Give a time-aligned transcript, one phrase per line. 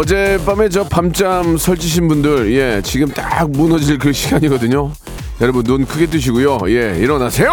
[0.00, 4.92] 어젯밤에 저 밤잠 설치신 분들 예 지금 딱 무너질 그 시간이거든요.
[5.42, 6.58] 여러분 눈 크게 뜨시고요.
[6.68, 7.52] 예 일어나세요!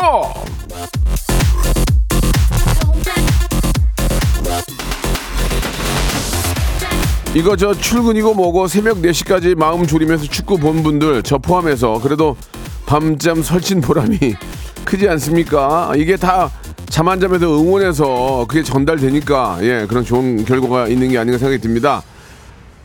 [7.35, 12.37] 이거 저 출근이고 뭐고 새벽 4시까지 마음 졸이면서 축구 본 분들 저 포함해서 그래도
[12.85, 14.17] 밤잠 설친 보람이
[14.85, 15.91] 크지 않습니까?
[15.97, 16.49] 이게 다
[16.89, 22.01] 잠 안 자면서 응원해서 그게 전달되니까 예 그런 좋은 결과가 있는 게 아닌가 생각이 듭니다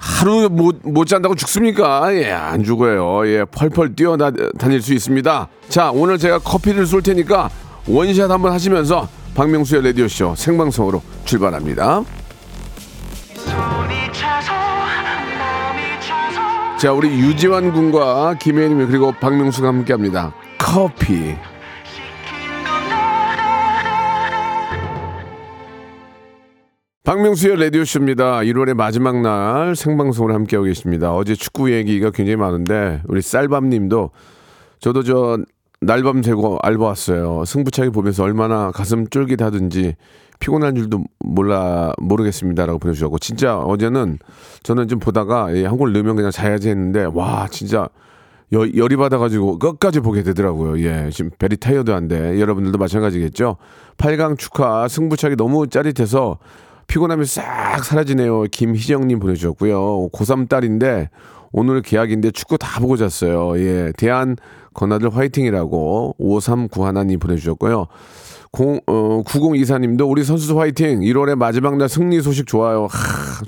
[0.03, 2.13] 하루 못, 못 잔다고 죽습니까?
[2.17, 3.25] 예, 안 죽어요.
[3.29, 5.49] 예, 펄펄 뛰어다닐 수 있습니다.
[5.69, 7.49] 자, 오늘 제가 커피를 쏠 테니까
[7.87, 12.03] 원샷 한번 하시면서 박명수의 라디오쇼 생방송으로 출발합니다.
[16.79, 20.35] 자, 우리 유지환 군과 김혜림 그리고 박명수가 함께 합니다.
[20.59, 21.37] 커피.
[27.05, 28.43] 박명수의 라디오쇼입니다.
[28.43, 31.13] 1월의 마지막 날 생방송을 함께하고 계십니다.
[31.13, 34.11] 어제 축구 얘기가 굉장히 많은데 우리 쌀밤 님도
[34.79, 35.39] 저도 저
[35.81, 37.45] 날밤 새고 알바 왔어요.
[37.45, 39.97] 승부차기 보면서 얼마나 가슴 쫄깃하든지
[40.39, 44.21] 피곤한 줄도 몰라 모르겠습니다라고 보내주셨고 진짜 어제는
[44.63, 47.89] 저는 좀 보다가 예, 한골 넣으면 그냥 자야지 했는데 와 진짜
[48.53, 50.81] 여, 열이 받아가지고 끝까지 보게 되더라고요.
[50.85, 53.57] 예, 지금 베리 타이어드한데 여러분들도 마찬가지겠죠.
[53.97, 56.39] 8강 축하 승부차기 너무 짜릿해서
[56.87, 58.45] 피곤함이 싹 사라지네요.
[58.45, 60.09] 김희정님 보내주셨고요.
[60.13, 61.11] 고3 딸인데
[61.53, 63.59] 오늘 계약인데 축구 다 보고 잤어요.
[63.59, 64.37] 예, 대한
[64.75, 67.87] 건아들 화이팅이라고 539 하나님 보내주셨고요.
[68.59, 71.01] 0, 어, 9024님도 우리 선수 화이팅.
[71.01, 72.87] 1월의 마지막 날 승리 소식 좋아요.
[72.91, 73.45] 하,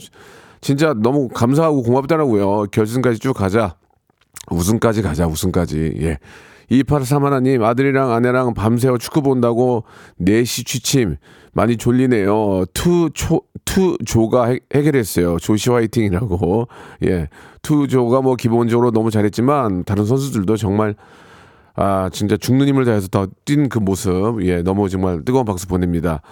[0.60, 2.66] 진짜 너무 감사하고 고맙더라고요.
[2.72, 3.76] 결승까지 쭉 가자.
[4.50, 5.94] 우승까지 가자, 우승까지.
[6.00, 6.18] 예.
[6.70, 9.84] 2831 하나님, 아들이랑 아내랑 밤새워 축구 본다고
[10.20, 11.16] 4시 취침.
[11.52, 12.64] 많이 졸리네요.
[12.74, 15.38] two, 초, two, 조가 해, 해결했어요.
[15.38, 16.66] 조씨 화이팅이라고.
[17.04, 17.28] 예.
[17.62, 20.96] two, 조가 뭐 기본적으로 너무 잘했지만, 다른 선수들도 정말,
[21.76, 24.42] 아, 진짜 죽는 힘을 다해서 더 뛴 그 모습.
[24.42, 24.62] 예.
[24.62, 26.22] 너무 정말 뜨거운 박수 보냅니다.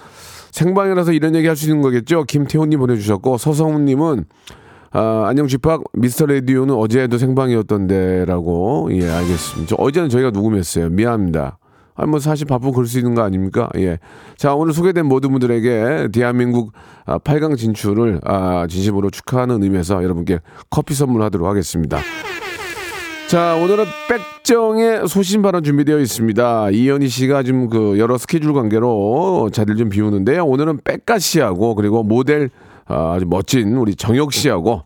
[0.50, 2.24] 생방이라서 이런 얘기 할 수 있는 거겠죠?
[2.24, 4.24] 김태훈님 보내주셨고, 서성훈님은
[4.94, 9.68] 아, 안녕 집합 미스터 라디오는 어제도 생방이었던데라고 예 알겠습니다.
[9.68, 10.90] 저 어제는 저희가 녹음했어요.
[10.90, 11.58] 미안합니다.
[11.94, 13.70] 아, 뭐 사실 바쁘고 그럴 수 있는 거 아닙니까?
[13.76, 13.98] 예.
[14.36, 16.72] 자 오늘 소개된 모든 분들에게 대한민국
[17.06, 21.98] 아, 8강 진출을 아, 진심으로 축하하는 의미에서 여러분께 커피 선물하도록 하겠습니다.
[23.28, 26.68] 자, 오늘은 백정의 소신 발언 준비되어 있습니다.
[26.68, 30.44] 이현희 씨가 지금 그 여러 스케줄 관계로 자리를 좀 비우는데요.
[30.44, 32.50] 오늘은 백가 씨하고 그리고 모델
[32.92, 34.82] 아, 아주 멋진 우리 정혁 씨하고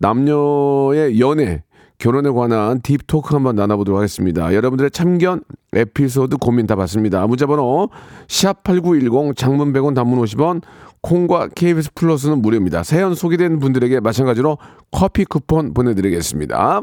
[0.00, 1.62] 남녀의 연애
[1.98, 4.52] 결혼에 관한 딥토크 한번 나눠보도록 하겠습니다.
[4.52, 5.42] 여러분들의 참견
[5.72, 7.26] 에피소드 고민 다 받습니다.
[7.26, 7.88] 문자번호
[8.26, 10.62] 샵8910 장문 100원 단문 50원
[11.00, 12.82] 콩과 KBS 플러스는 무료입니다.
[12.82, 14.58] 사연 소개된 분들에게 마찬가지로
[14.90, 16.82] 커피 쿠폰 보내드리겠습니다.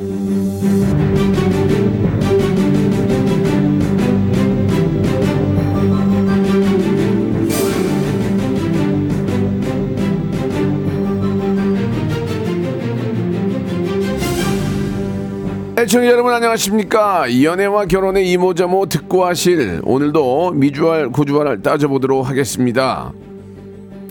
[15.81, 23.11] 애청자 여러분 안녕하십니까 연애와 결혼의 이모저모 듣고 하실 오늘도 미주알 고주알을 따져보도록 하겠습니다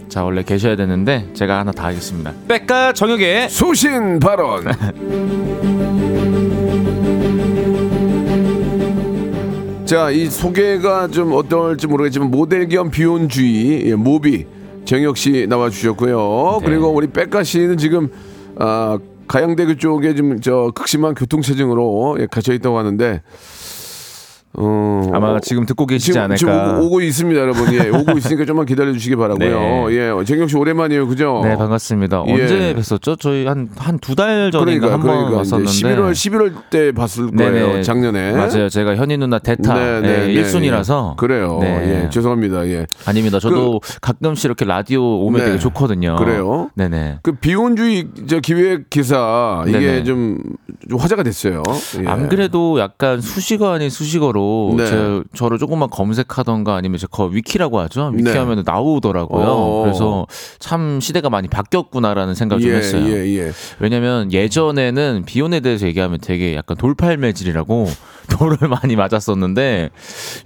[0.08, 2.32] 자 원래 계셔야 되는데 제가 하나 다 하겠습니다.
[2.49, 4.64] 백가 정혁의 소신 발언
[9.87, 14.46] 자 이 소개가 좀 어떨지 모르겠지만 모델 겸 비혼주의 예, 모비
[14.84, 16.66] 정혁 씨 나와주셨고요 네.
[16.66, 18.08] 그리고 우리 백가 씨는 지금
[18.56, 18.99] 아,
[19.30, 23.22] 가양대교 쪽에 좀저 극심한 교통체증으로 예, 갇혀 있다고 하는데
[24.55, 26.37] 어, 아마 지금 듣고 계시지 지금, 않을까.
[26.37, 27.73] 지금 오고, 오고 있습니다, 여러분.
[27.73, 29.88] 예, 오고 있으니까 좀만 기다려 주시기 바라고요.
[29.88, 29.94] 네.
[29.97, 31.41] 예, 정경 씨 오랜만이에요, 그죠?
[31.44, 32.25] 네 반갑습니다.
[32.26, 32.32] 예.
[32.32, 33.19] 언제 뵀었죠?
[33.20, 37.69] 저희 한 한 두 달 전인가 그러니까 한번 그러니까 왔었는데 11월 11월 때 봤을 거예요.
[37.69, 37.82] 네네.
[37.82, 38.32] 작년에.
[38.32, 38.69] 맞아요.
[38.69, 41.17] 제가 현희 누나 대타 네, 네, 예, 네, 1순위라서 예.
[41.17, 41.58] 그래요.
[41.61, 42.05] 네.
[42.06, 42.67] 예, 죄송합니다.
[42.67, 42.87] 예.
[43.06, 43.38] 아닙니다.
[43.38, 45.47] 저도 가끔씩 이렇게 라디오 오면 네.
[45.47, 46.17] 되게 좋거든요.
[46.17, 46.70] 그래요?
[46.75, 47.19] 네네.
[47.23, 50.05] 그 비혼주의 저 기획 기사 이게 네네.
[50.05, 50.38] 좀,
[50.88, 51.62] 좀 화제가 됐어요.
[52.02, 52.06] 예.
[52.08, 54.39] 안 그래도 약간 수식어 아닌 수식어로
[54.76, 54.87] 네.
[54.87, 58.12] 제, 저를 조금만 검색하던가 아니면 제거 위키라고 하죠.
[58.14, 58.38] 위키 네.
[58.38, 59.46] 하면 나오더라고요.
[59.46, 59.82] 어.
[59.82, 60.26] 그래서
[60.58, 63.04] 참 시대가 많이 바뀌었구나라는 생각을 좀 예, 했어요.
[63.06, 63.52] 예, 예.
[63.78, 67.87] 왜냐면 예전에는 비혼에 대해서 얘기하면 되게 약간 돌팔매질이라고
[68.31, 69.90] 돌을 많이 맞았었는데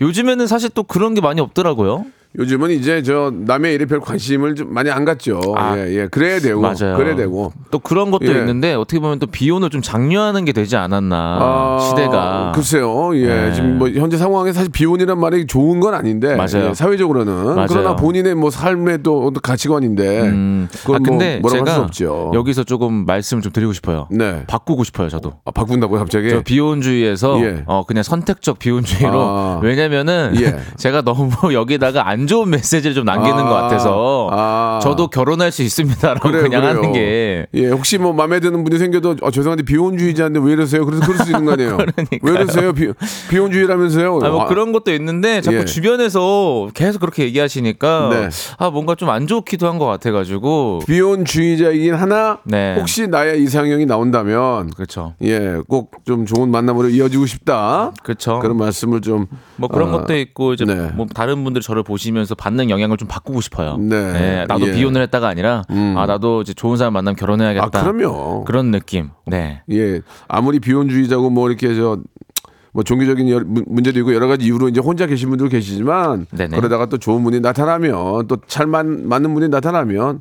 [0.00, 2.06] 요즘에는 사실 또 그런 게 많이 없더라고요.
[2.36, 5.40] 요즘은 이제 저 남의 일에 별 관심을 좀 많이 안 갖죠.
[5.56, 6.06] 아, 예, 예.
[6.08, 6.60] 그래야 되고.
[6.60, 6.96] 맞아요.
[6.96, 7.52] 그래야 되고.
[7.70, 8.38] 또 그런 것도 예.
[8.40, 13.16] 있는데 어떻게 보면 또 비혼을 좀 장려하는 게 되지 않았나 아, 시대가 글쎄요.
[13.16, 13.26] 예.
[13.26, 13.52] 네.
[13.52, 16.34] 지금 뭐 현재 상황에 사실 비혼이란 말이 좋은 건 아닌데.
[16.34, 16.70] 맞아요.
[16.70, 17.54] 예, 사회적으로는.
[17.54, 17.66] 맞아요.
[17.68, 20.22] 그러나 본인의 뭐 삶의 또 가치관인데.
[20.22, 22.30] 음, 그건 아 근데 뭐 뭐라고 할 수 없죠.
[22.34, 24.08] 여기서 조금 말씀을 좀 드리고 싶어요.
[24.10, 24.42] 네.
[24.48, 25.34] 바꾸고 싶어요, 저도.
[25.44, 26.30] 아, 바꾼다고요, 갑자기?
[26.30, 27.62] 저 비혼주의에서 예.
[27.66, 29.60] 어 그냥 선택적 비혼주의로 아.
[29.62, 30.56] 왜냐면은 예.
[30.76, 33.44] 제가 너무 여기다가 안 좋은 메시지를 좀 남기는 아.
[33.44, 34.80] 것 같아서 아.
[34.82, 36.76] 저도 결혼할 수 있습니다라고 그래요, 그냥 그래요.
[36.78, 40.84] 하는 게 예, 혹시 뭐 마음에 드는 분이 생겨도 어, 죄송한데 비혼주의자인데 왜 이러세요?
[40.84, 41.78] 그래서 그럴 수 있는 거 아니에요?
[42.22, 42.72] 왜 이러세요?
[42.72, 42.88] 비,
[43.30, 44.18] 비혼주의라면서요?
[44.22, 45.64] 아, 뭐 아, 그런 것도 있는데 자꾸 예.
[45.64, 48.28] 주변에서 계속 그렇게 얘기하시니까 네.
[48.58, 52.74] 아 뭔가 좀 안 좋기도 한 것 같아가지고 비혼주의자이긴 하나 네.
[52.78, 57.92] 혹시 나의 이상형이 나온다면 그렇죠 예, 꼭 좀 좋은 만남으로 이어지고 싶다.
[58.02, 60.90] 그렇죠 그런 말씀을 좀뭐 그런 어, 것도 있고 이제 네.
[60.94, 63.76] 뭐 다른 분들 저를 보시면서 받는 영향을 좀 바꾸고 싶어요.
[63.78, 64.44] 네.
[64.48, 64.72] 나도 예.
[64.72, 65.94] 비혼을 했다가 아니라 음.
[65.96, 67.66] 아 나도 이제 좋은 사람 만나면 결혼해야겠다.
[67.80, 68.44] 아, 그럼요.
[68.44, 69.10] 그런 느낌.
[69.26, 69.62] 네.
[69.70, 74.80] 예, 아무리 비혼주의자고 뭐 이렇게 저뭐 종교적인 여- 문- 문제도 있고 여러 가지 이유로 이제
[74.80, 76.56] 혼자 계신 분들 계시지만 네네.
[76.56, 80.20] 그러다가 또 좋은 분이 나타나면 또 잘 맞는 분이 나타나면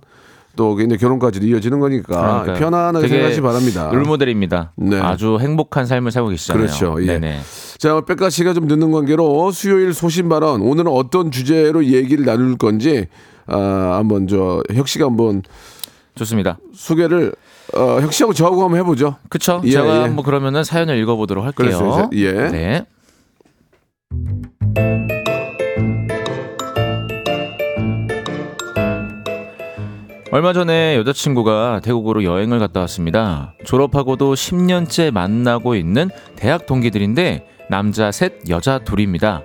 [0.56, 2.56] 또 이제 결혼까지도 이어지는 거니까 그러니까요.
[2.58, 3.90] 편안하게 생각하시 바랍니다.
[3.92, 4.74] 롤모델입니다.
[4.76, 5.00] 네.
[5.00, 6.64] 아주 행복한 삶을 살고 계시잖아요.
[6.66, 6.96] 그렇죠.
[7.02, 7.06] 예.
[7.08, 7.40] 네네.
[7.80, 13.08] 자, 백가 씨가 좀 늦는 관계로 수요일 소신 발언 오늘은 어떤 주제로 얘기를 나눌 건지
[13.48, 15.42] 아, 한번 저 혁 씨가 한번
[16.16, 16.60] 좋습니다.
[16.74, 17.34] 소개를
[17.76, 19.16] 어, 혁 씨하고 저하고 한번 해보죠.
[19.30, 19.60] 그쵸?
[19.66, 20.02] 예, 제가 예.
[20.02, 21.66] 한번 그러면은 사연을 읽어보도록 할게요.
[21.66, 22.10] 그랬어요.
[22.14, 22.32] 예.
[22.32, 22.86] 네.
[30.34, 33.54] 얼마 전에 여자친구가 태국으로 여행을 갔다 왔습니다.
[33.66, 39.44] 졸업하고도 10년째 만나고 있는 대학 동기들인데 남자 셋, 여자 둘입니다.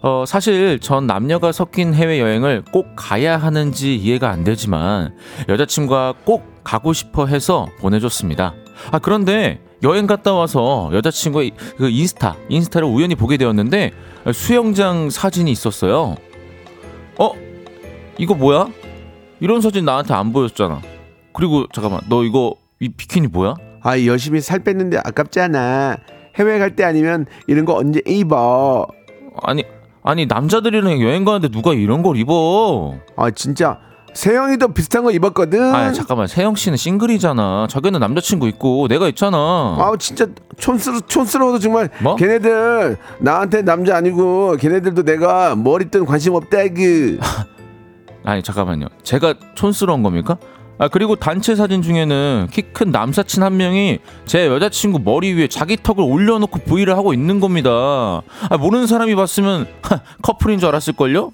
[0.00, 5.14] 어, 사실 전 남녀가 섞인 해외여행을 꼭 가야 하는지 이해가 안 되지만
[5.50, 8.54] 여자친구가 꼭 가고 싶어 해서 보내줬습니다.
[8.92, 13.90] 아, 그런데 여행 갔다 와서 여자친구의 그 인스타, 인스타를 우연히 보게 되었는데
[14.32, 16.16] 수영장 사진이 있었어요.
[17.18, 17.32] 어?
[18.16, 18.68] 이거 뭐야?
[19.40, 20.80] 이런 사진 나한테 안 보였잖아.
[21.32, 23.54] 그리고 잠깐만, 너 이거 이 비키니 뭐야?
[23.82, 25.96] 아 열심히 살 뺐는데 아깝잖아.
[26.36, 28.86] 해외 갈 때 아니면 이런 거 언제 입어?
[29.42, 29.64] 아니,
[30.02, 32.94] 아니 남자들이랑 여행 가는데 누가 이런 걸 입어?
[33.16, 33.78] 아 진짜
[34.12, 35.74] 세영이도 비슷한 거 입었거든.
[35.74, 37.68] 아 잠깐만 세영 씨는 싱글이잖아.
[37.70, 39.36] 자기는 남자친구 있고 내가 있잖아.
[39.38, 40.26] 아 진짜
[40.58, 42.16] 촌스러 촌스러워서 정말 뭐?
[42.16, 47.18] 걔네들 나한테 남자 아니고 걔네들도 내가 뭘 입든 관심 없다 그.
[48.24, 48.86] 아니 잠깐만요.
[49.02, 50.36] 제가 촌스러운 겁니까?
[50.78, 55.76] 아 그리고 단체 사진 중에는 키 큰 남사친 한 명이 제 여자친구 머리 위에 자기
[55.76, 57.70] 턱을 올려놓고 브이를 하고 있는 겁니다.
[58.48, 61.32] 아 모르는 사람이 봤으면 하, 커플인 줄 알았을걸요?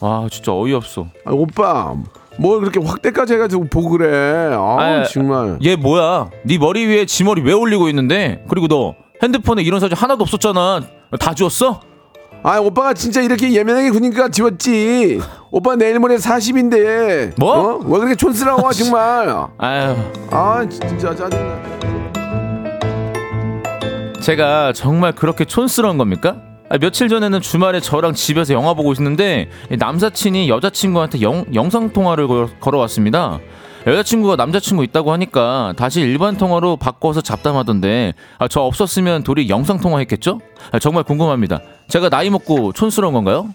[0.00, 1.08] 와 진짜 어이없어.
[1.24, 1.94] 아, 오빠
[2.38, 4.54] 뭘 그렇게 확대까지 해가지고 보고 그래.
[4.54, 5.58] 아 아, 정말.
[5.64, 6.30] 얘 뭐야?
[6.44, 8.44] 네 머리 위에 지 머리 왜 올리고 있는데?
[8.48, 10.82] 그리고 너 핸드폰에 이런 사진 하나도 없었잖아.
[11.18, 11.80] 다 지웠어?
[12.46, 15.18] 아 오빠가 진짜 이렇게 예민하게 구니까 지웠지.
[15.50, 17.32] 오빠 내일 모레 40인데.
[17.38, 17.54] 뭐?
[17.54, 17.78] 어?
[17.78, 19.30] 왜 그렇게 촌스러워 정말.
[19.56, 19.96] 아유.
[20.30, 21.62] 아 진짜 짜증나.
[24.20, 26.36] 제가 정말 그렇게 촌스러운 겁니까?
[26.68, 32.28] 아, 며칠 전에는 주말에 저랑 집에서 영화 보고 있는데 이 남사친이 여자친구한테 영, 영상 통화를
[32.28, 33.38] 걸, 걸어왔습니다.
[33.86, 40.40] 여자친구가 남자친구 있다고 하니까 다시 일반 통화로 바꿔서 잡담하던데 아, 저 없었으면 둘이 영상 통화했겠죠?
[40.72, 41.60] 아, 정말 궁금합니다.
[41.88, 43.50] 제가 나이 먹고 촌스러운 건가요?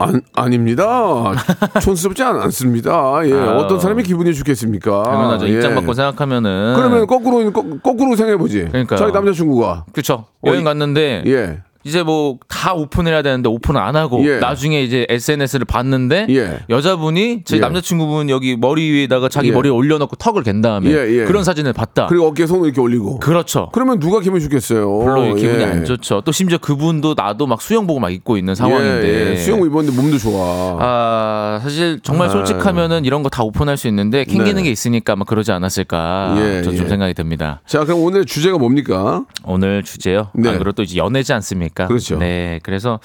[0.00, 1.32] 안, 아닙니다.
[1.80, 2.90] 촌스럽지 않, 않습니다.
[3.24, 3.32] 예.
[3.32, 3.50] 아유.
[3.58, 5.04] 어떤 사람이 기분이 좋겠습니까?
[5.04, 5.48] 당연하죠.
[5.48, 5.52] 예.
[5.52, 8.64] 입장 바꿔 생각하면은 그러면 거꾸로 거, 꾸로 생각해 보지.
[8.72, 8.98] 그러니까요.
[8.98, 11.60] 자기 남자친구가 그쵸 여행 갔는데 예.
[11.84, 14.38] 이제 뭐다다 오픈을 해야 되는데 오픈을 안 하고 예.
[14.38, 16.60] 나중에 이제 SNS를 봤는데 예.
[16.70, 17.60] 여자분이 제 예.
[17.60, 19.52] 남자친구분 여기 머리 위에다가 자기 예.
[19.52, 21.24] 머리에 올려놓고 턱을 갠 다음에 예, 예.
[21.24, 22.06] 그런 사진을 봤다.
[22.06, 23.18] 그리고 어깨에 손을 이렇게 올리고.
[23.18, 23.68] 그렇죠.
[23.72, 25.00] 그러면 누가 기분이 좋겠어요.
[25.00, 25.64] 별로 기분이 예.
[25.64, 26.20] 안 좋죠.
[26.24, 29.08] 또 심지어 그분도 나도 막 수영복을 막 입고 있는 상황인데.
[29.08, 29.36] 예, 예.
[29.36, 30.76] 수영 입었는데 몸도 좋아.
[30.80, 34.62] 아, 사실 정말 솔직하면은 이런 거 다 오픈할 수 있는데 캥기는 네.
[34.64, 36.34] 게 있으니까 막 그러지 않았을까.
[36.36, 36.88] 예, 저좀 예.
[36.88, 37.62] 생각이 듭니다.
[37.66, 39.24] 자, 그럼 오늘 주제가 뭡니까?
[39.44, 40.28] 오늘 주제요.
[40.34, 40.50] 네.
[40.50, 41.71] 안 그래도 또 이제 연애지 않습니까?
[41.74, 42.18] 그렇죠.
[42.18, 42.60] 네.
[42.62, 43.00] 그래서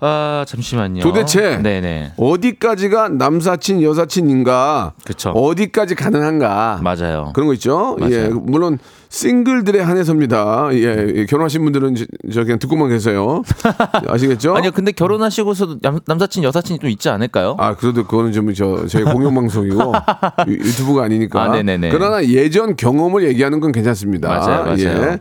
[0.00, 1.02] 아, 잠시만요.
[1.02, 2.12] 도대체 네네.
[2.16, 4.92] 어디까지가 남사친 여사친인가?
[5.04, 5.30] 그쵸.
[5.30, 6.80] 어디까지 가능한가?
[6.82, 7.30] 맞아요.
[7.34, 7.96] 그런 거 있죠.
[8.00, 8.12] 맞아요.
[8.14, 8.78] 예, 물론
[9.10, 10.68] 싱글들에 한해서입니다.
[10.72, 13.42] 예, 예, 결혼하신 분들은 저, 저 그냥 듣고만 계세요.
[14.08, 14.54] 아시겠죠?
[14.56, 17.56] 아니요, 근데 결혼하시고서도 남, 남사친 여사친이 좀 있지 않을까요?
[17.58, 19.92] 아, 그래도 그거는 좀 저 저희 공영 방송이고
[20.48, 21.42] 유- 유튜브가 아니니까.
[21.42, 21.90] 아, 네네네.
[21.90, 24.28] 그러나 예전 경험을 얘기하는 건 괜찮습니다.
[24.28, 24.78] 맞아요, 맞아요.
[25.12, 25.18] 예.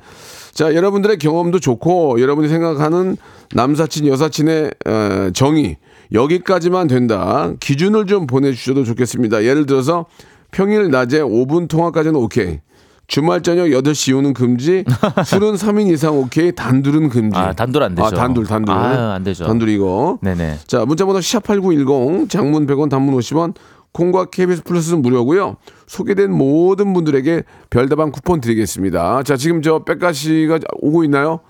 [0.53, 3.17] 자, 여러분들의 경험도 좋고 여러분이 생각하는
[3.53, 5.77] 남사친 여사친의 어, 정의
[6.13, 7.51] 여기까지만 된다.
[7.59, 9.43] 기준을 좀 보내주셔도 좋겠습니다.
[9.43, 10.05] 예를 들어서
[10.51, 12.59] 평일 낮에 5분 통화까지는 오케이.
[13.07, 14.85] 주말 저녁 8시 이후는 금지.
[15.25, 16.53] 술은 3인 이상 오케이.
[16.53, 17.37] 단둘은 금지.
[17.37, 18.07] 아, 단둘 안 되죠.
[18.07, 18.73] 아, 단둘, 단둘.
[18.73, 19.45] 아, 안 되죠.
[19.45, 20.17] 단둘 이거.
[20.21, 20.59] 네네.
[20.67, 23.53] 자, 문자번호 샵8910 장문 100원 단문 50원
[23.93, 25.57] 콩과 KBS 플러스는 무료고요.
[25.87, 29.23] 소개된 모든 분들에게 별다방 쿠폰 드리겠습니다.
[29.23, 31.41] 자, 지금 저 백가 씨가 오고 있나요?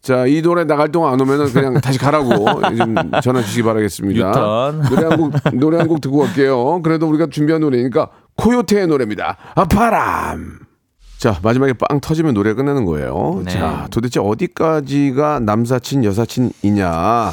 [0.00, 2.30] 자, 이 노래 나갈 동안 안 오면은 그냥 다시 가라고
[2.76, 4.28] 좀 전화 주시기 바라겠습니다.
[4.28, 4.82] 유턴.
[4.90, 6.82] 노래 한 곡, 노래 한 곡 듣고 갈게요.
[6.82, 9.36] 그래도 우리가 준비한 노래니까 코요태의 노래입니다.
[9.56, 10.60] 아, 바람.
[11.18, 13.42] 자, 마지막에 빵 터지면 노래 끝나는 거예요.
[13.44, 13.50] 네.
[13.50, 17.32] 자, 도대체 어디까지가 남사친, 여사친이냐.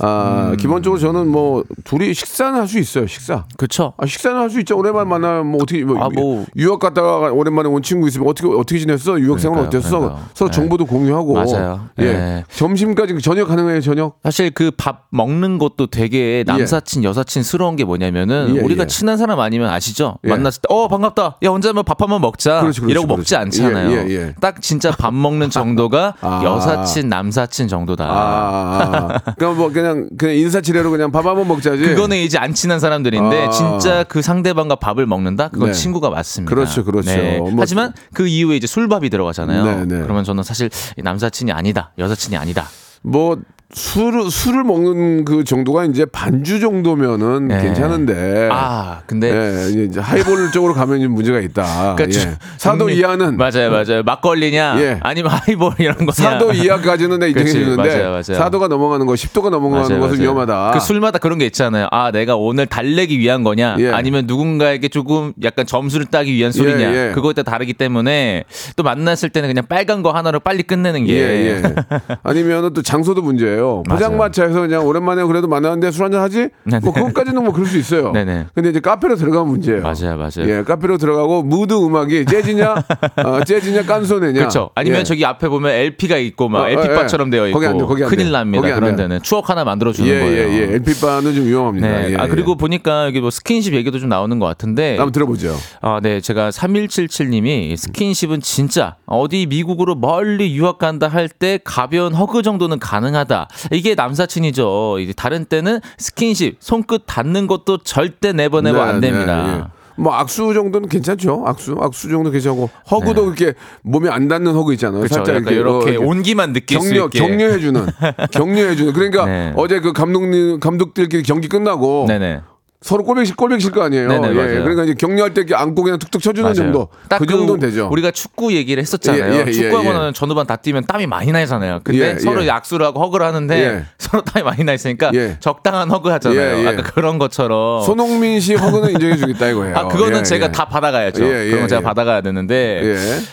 [0.00, 0.56] 아, 음.
[0.56, 3.06] 기본적으로 저는 뭐 둘이 식사는 할 수 있어요.
[3.06, 3.44] 식사.
[3.56, 3.92] 그쵸.
[3.98, 4.76] 아, 식사는 할 수 있죠.
[4.76, 6.44] 오랜만에 만나면 뭐 어떻게 뭐, 아, 뭐.
[6.56, 9.18] 유학 갔다가 오랜만에 온 친구 있으면 어떻게 어떻게 지냈어?
[9.20, 9.98] 유학 생활 어땠어?
[9.98, 10.24] 그러니까요.
[10.34, 10.56] 서로 네.
[10.56, 11.34] 정보도 공유하고.
[11.34, 11.88] 맞아요.
[11.98, 12.04] 예.
[12.04, 12.44] 네.
[12.54, 14.18] 점심까지 저녁 가능해요, 저녁?
[14.22, 18.86] 사실 그 밥 먹는 것도 되게 남사친 여사친스러운 게 뭐냐면은 예, 우리가 예.
[18.86, 20.16] 친한 사람 아니면 아시죠?
[20.24, 20.28] 예.
[20.30, 21.36] 만났을 때 어 반갑다.
[21.44, 22.60] 야 언제 한번 밥 한번 먹자.
[22.62, 23.18] 그렇지, 그렇지, 이러고 그렇지.
[23.20, 23.90] 먹지 않잖아요.
[23.90, 24.34] 예, 예, 예.
[24.40, 26.42] 딱 진짜 밥 먹는 정도가 아.
[26.44, 28.04] 여사친 남사친 정도다.
[28.08, 29.20] 아.
[29.38, 31.82] 그럼 뭐 그냥 그냥 인사치레로 그냥 밥 한번 먹자지.
[31.82, 33.50] 그거는 이제 안 친한 사람들인데 아.
[33.50, 35.48] 진짜 그 상대방과 밥을 먹는다?
[35.48, 35.74] 그건 네.
[35.74, 36.54] 친구가 맞습니다.
[36.54, 37.10] 그렇죠, 그렇죠.
[37.38, 39.64] 뭐- 하지만 그 이후에 이제 술밥이 들어가잖아요.
[39.64, 40.02] 네, 네.
[40.02, 42.66] 그러면 저는 사실 남사친이 아니다, 여사친이 아니다.
[43.02, 43.38] 뭐
[43.72, 47.60] 술을 술을 먹는 그 정도가 이제 반주 정도면은 네.
[47.62, 48.48] 괜찮은데.
[48.52, 49.30] 아, 근데
[49.76, 51.94] 예, 이제 하이볼 쪽으로 가면 좀 문제가 있다.
[51.96, 52.08] 그러니까 예.
[52.10, 54.02] 주- 사도 형님, 이하는 맞아요, 맞아요.
[54.04, 55.00] 막걸리냐, 예.
[55.02, 56.12] 아니면 하이볼 이런 거냐.
[56.12, 58.22] 사도 이하까지는 내 인정해주는데.
[58.22, 60.22] 사도가 넘어가는 거, 10도가 넘어가는 맞아요, 것은 맞아요.
[60.22, 60.70] 위험하다.
[60.74, 61.88] 그 술마다 그런 게 있잖아요.
[61.90, 63.90] 아, 내가 오늘 달래기 위한 거냐, 예.
[63.90, 66.94] 아니면 누군가에게 조금 약간 점수를 따기 위한 술이냐.
[66.94, 67.12] 예.
[67.12, 68.44] 그거에 따라 다르기 때문에
[68.76, 71.12] 또 만났을 때는 그냥 빨간 거 하나로 빨리 끝내는 게.
[71.14, 71.18] 예,
[71.56, 71.62] 예.
[72.22, 73.63] 아니면은 또 장소도 문제예요.
[73.88, 76.48] 포장마차에서 그냥 오랜만에 그래도 만났는데 술 한잔 하지?
[76.64, 76.80] 네네.
[76.84, 78.12] 뭐 그것까지는 뭐 그럴 수 있어요.
[78.12, 78.46] 네네.
[78.54, 79.82] 근데 이제 카페로 들어가면 문제예요.
[79.82, 80.48] 맞아요, 맞아요.
[80.48, 82.74] 예, 카페로 들어가고 무드 음악이 재즈냐,
[83.24, 84.38] 어, 재즈냐, 깐소네냐.
[84.38, 84.70] 그렇죠.
[84.74, 85.04] 아니면 예.
[85.04, 87.30] 저기 앞에 보면 LP가 있고 막 어, LP바처럼 예.
[87.30, 88.16] 되어 있고 거기 안 돼, 거기 안 돼.
[88.16, 88.60] 큰일 납니다.
[88.62, 89.02] 거기 안 그런 돼.
[89.04, 90.48] 데는 추억 하나 만들어 주는 예, 거예요.
[90.48, 90.74] 예, 예.
[90.74, 91.86] LP바는 좀 위험합니다.
[91.88, 92.10] 네.
[92.12, 92.28] 예, 아 예.
[92.28, 95.54] 그리고 보니까 여기 뭐 스킨십 얘기도 좀 나오는 것 같은데 한번 들어보죠.
[95.80, 96.20] 아, 네.
[96.20, 103.43] 제가 3177님이 스킨십은 진짜 어디 미국으로 멀리 유학 간다 할 때 가벼운 hug 정도는 가능하다.
[103.70, 104.96] 이게 남사친이죠.
[105.16, 109.46] 다른 때는 스킨십, 손끝 닿는 것도 절대 never never 안 네, 됩니다.
[109.46, 109.84] 네, 예.
[109.96, 111.44] 뭐 악수 정도는 괜찮죠.
[111.46, 115.02] 악수, 악수 정도 괜찮고 hug도 그렇게 몸에 안 닿는 hug 있잖아요.
[115.02, 115.08] 네.
[115.08, 115.24] 그렇죠.
[115.24, 117.18] 살짝 이렇게, 이렇게 어, 온기만 느낄 수 격려, 있게.
[117.20, 117.86] 격려해주는,
[118.32, 118.92] 격려해주는.
[118.92, 119.52] 그러니까 네.
[119.56, 122.40] 어제 그 감독님, 감독들끼리 경기 끝나고 네네.
[122.84, 124.08] 서로 꼴백실 꼴백실 거 아니에요.
[124.08, 124.32] 네네, 예.
[124.34, 124.62] 맞아요.
[124.62, 126.54] 그러니까 이제 격려할 때 이렇게 안고 그냥 툭툭 쳐주는 맞아요.
[126.54, 126.88] 정도.
[127.08, 127.88] 딱 그 정도는 되죠.
[127.90, 129.32] 우리가 축구 얘기를 했었잖아요.
[129.32, 130.12] 예, 예, 예, 축구하고 예.
[130.12, 131.80] 전후반 다 뛰면 땀이 많이 나잖아요.
[131.82, 132.48] 근데 예, 서로 예.
[132.48, 133.84] 약수를 하고 허그를 하는데 예.
[133.98, 135.38] 서로 땀이 많이 나 있으니까 예.
[135.40, 136.58] 적당한 허그 하잖아요.
[136.58, 136.68] 예, 예.
[136.68, 137.82] 아까 그런 것처럼.
[137.84, 139.76] 손흥민 씨 허그는 인정해주겠다 이거예요.
[139.78, 140.52] 아 그거는 예, 제가 예.
[140.52, 141.24] 다 받아가야죠.
[141.24, 141.82] 예, 예, 그런 거 제가 예.
[141.84, 142.82] 받아가야 되는데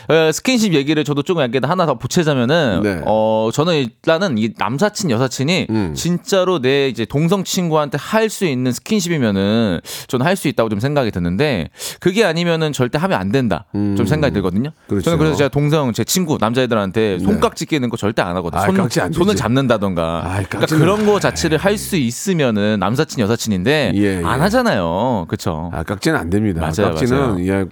[0.10, 0.14] 예.
[0.14, 3.02] 어, 스킨십 얘기를 저도 조금 약간 하나 더 보채자면은 네.
[3.06, 5.94] 어 저는 일단은 이 남사친 여사친이 음.
[5.94, 9.41] 진짜로 내 이제 동성 친구한테 할 수 있는 스킨십이면은
[10.08, 11.70] 저는 할 수 있다고 좀 생각이 드는데
[12.00, 14.70] 그게 아니면은 절대 하면 안 된다 좀 생각이 들거든요.
[14.70, 14.88] 음.
[14.88, 15.06] 그렇죠.
[15.06, 18.62] 저는 그래서 제가 동성 제 친구 남자애들한테 손깍지 끼는 거 절대 안 하거든요.
[18.62, 19.36] 아이, 손, 깍지 안 손을.
[19.36, 20.24] 잡는다던가.
[20.26, 24.22] 아이, 그러니까 그런 거 자체를 할 수 있으면은 남사친 여사친인데 예, 예.
[24.24, 25.26] 안 하잖아요.
[25.28, 25.70] 그렇죠.
[25.74, 26.62] 아, 깍지는 안 됩니다.
[26.62, 27.48] 맞아요, 깍지는.
[27.48, 27.66] 예,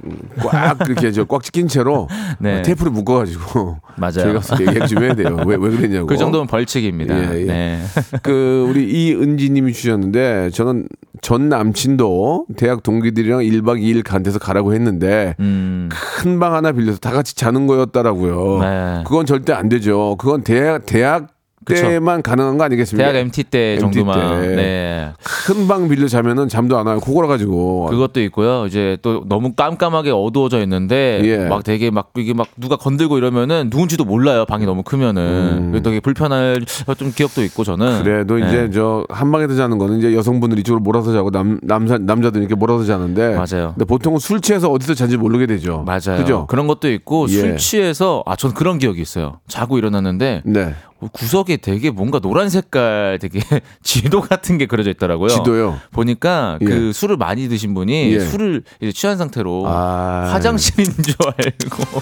[0.44, 2.08] 꽉 그렇게 저꽉 찍힌 채로
[2.40, 2.62] 네.
[2.64, 4.40] 테이프를 묶어 가지고 맞아요.
[4.40, 5.38] 저희가 얘기 좀 해야 돼요.
[5.46, 6.08] 왜, 왜 그랬냐고.
[6.08, 7.36] 그 정도면 벌칙입니다.
[7.36, 7.46] 예, 예.
[7.46, 7.80] 네.
[8.24, 10.88] 그 우리 이은지 님이 주셨는데 저는
[11.22, 15.90] 전 남친도 대학 동기들이랑 1박 2일 간 데서 가라고 했는데 음.
[15.92, 18.60] 큰방 하나 빌려서 다 같이 자는 거였다라고요.
[18.62, 19.04] 네.
[19.06, 20.16] 그건 절대 안 되죠.
[20.18, 21.28] 그건 대학 대학.
[21.66, 23.12] 때만 가능한 거 아니겠습니까?
[23.12, 24.42] 대학 MT 때 MT 정도만.
[24.42, 24.56] 때.
[24.56, 25.12] 네.
[25.24, 27.00] 큰방 빌려 자면은 잠도 안 와요.
[27.00, 27.88] 코골아 가지고.
[27.89, 28.66] 그것도 있고요.
[28.66, 31.38] 이제 또 너무 깜깜하게 어두워져 있는데 예.
[31.48, 34.46] 막 되게 막 이게 막 누가 건들고 이러면은 누군지도 몰라요.
[34.46, 35.72] 방이 너무 크면은.
[35.72, 36.62] 그래서 되게 불편할
[36.98, 38.04] 좀 기억도 있고 저는.
[38.04, 38.48] 그래도 네.
[38.48, 42.56] 이제 저 한 방에서 자는 거는 이제 여성분들이 이쪽으로 몰아서 자고 남 남자 남자들 이렇게
[42.56, 43.74] 몰아서 자는데 맞아요.
[43.75, 45.84] 근데 보통은 술 취해서 어디서 잔지 모르게 되죠.
[45.86, 46.18] 맞아요.
[46.18, 46.46] 그죠?
[46.48, 47.34] 그런 것도 있고 예.
[47.34, 49.39] 술 취해서 아 전 그런 기억이 있어요.
[49.50, 50.74] 자고 일어났는데 네.
[51.08, 53.39] 구석에 되게 뭔가 노란 색깔 되게
[53.84, 55.29] 지도 같은 게 그려져 있더라고요.
[55.29, 55.77] 지도요.
[55.91, 56.65] 보니까 예.
[56.65, 58.20] 그 술을 많이 드신 분이 예.
[58.20, 60.29] 술을 이제 취한 상태로 아.
[60.32, 62.01] 화장실인 줄 알고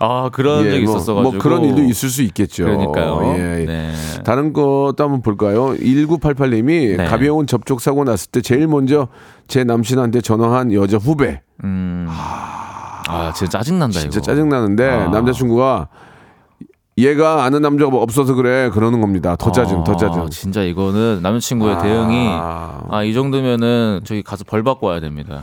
[0.00, 2.64] 아 그런 예, 적이 뭐, 있었어가지고 뭐 그런 일도 있을 수 있겠죠.
[2.64, 3.34] 그러니까요.
[3.36, 3.64] 예, 예.
[3.64, 3.92] 네.
[4.24, 5.74] 다른 것도 한번 볼까요?
[5.78, 7.04] 1988님이 네.
[7.04, 9.08] 가벼운 접촉 사고 났을 때 제일 먼저
[9.48, 11.40] 제 남친한테 전화한 여자 후배.
[11.62, 12.06] 음.
[12.08, 14.24] 아 진짜 짜증 난다 진짜 이거.
[14.26, 15.08] 짜증 나는데 아.
[15.08, 15.88] 남자친구가
[16.96, 19.34] 얘가 아는 남자가 없어서 그래 그러는 겁니다.
[19.36, 20.28] 더 짜증, 더 아, 짜증.
[20.30, 21.82] 진짜 이거는 남자친구의 아.
[21.82, 25.42] 대응이 아 이 정도면은 저기 가서 벌 받고 와야 됩니다.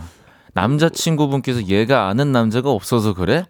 [0.53, 3.45] 남자친구분께서 얘가 아는 남자가 없어서 그래?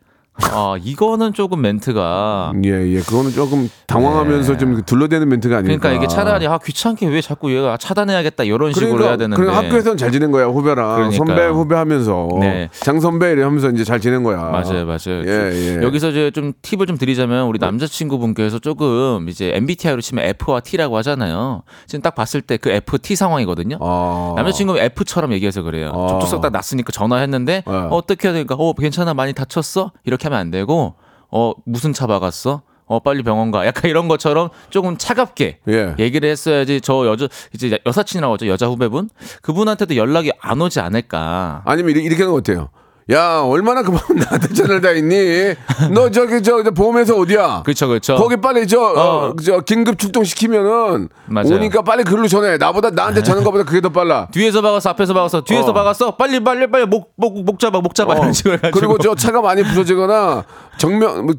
[0.52, 3.00] 아 이거는 조금 멘트가 예, 예.
[3.00, 4.58] 그거는 조금 당황하면서 네.
[4.58, 5.78] 좀 둘러대는 멘트가 아닐까.
[5.80, 9.98] 그러니까 이게 차라리 아 귀찮게 왜 자꾸 얘가 차단해야겠다 이런 식으로 해야 되는데 그러니까 학교에서는
[9.98, 11.18] 잘 지낸 거야 후배랑 그러니까요.
[11.18, 12.70] 선배 후배 하면서 네.
[12.74, 14.38] 장 선배 이래 하면서 이제 잘 지낸 거야.
[14.38, 15.24] 맞아요, 맞아요.
[15.26, 15.84] 예, 예.
[15.84, 21.64] 여기서 이제 좀 팁을 좀 드리자면 우리 남자친구분께서 조금 이제 MBTI로 치면 F와 T라고 하잖아요.
[21.88, 23.78] 지금 딱 봤을 때 그 FT 상황이거든요.
[23.82, 24.34] 아.
[24.36, 25.92] 남자친구 는 F처럼 얘기해서 그래요.
[25.96, 26.08] 아.
[26.10, 27.74] 접촉사고 딱 났으니까 전화했는데 네.
[27.74, 30.96] 어, 어떻게 해야 되니까 어 괜찮아 많이 다쳤어 이렇게 하면 안 되고
[31.30, 32.62] 어 무슨 차 박았어?
[32.86, 33.66] 어 빨리 병원 가.
[33.66, 35.96] 약간 이런 것처럼 조금 차갑게 예.
[36.00, 39.10] 얘기를 했어야지 저 여자 이제 여사친이라고 하죠 여자 후배분
[39.42, 41.62] 그분한테도 연락이 안 오지 않을까.
[41.66, 42.70] 아니면 이렇게, 이렇게 하는 거 어때요?
[43.10, 45.56] 야 얼마나 그만 나한테 전화를 다 했니?
[45.94, 47.64] 너 저기 저, 저 보험회사 어디야?
[47.64, 48.16] 그렇죠 그렇죠.
[48.16, 49.36] 거기 빨리 저, 어, 어.
[49.44, 51.56] 저 긴급 출동 시키면은 맞아요.
[51.56, 52.58] 오니까 빨리 글로 전해.
[52.58, 54.28] 나보다 나한테 전화한 것보다 그게 더 빨라.
[54.32, 55.74] 뒤에서 박았어 앞에서 박았어 뒤에서 어.
[55.74, 58.18] 박았어 빨리 빨리 빨리 목 목 목 잡아 목 잡아 어.
[58.18, 60.44] 이런 식으로 해가지고 그리고 저 차가 많이 부서지거나
[60.78, 61.36] 정면 뭐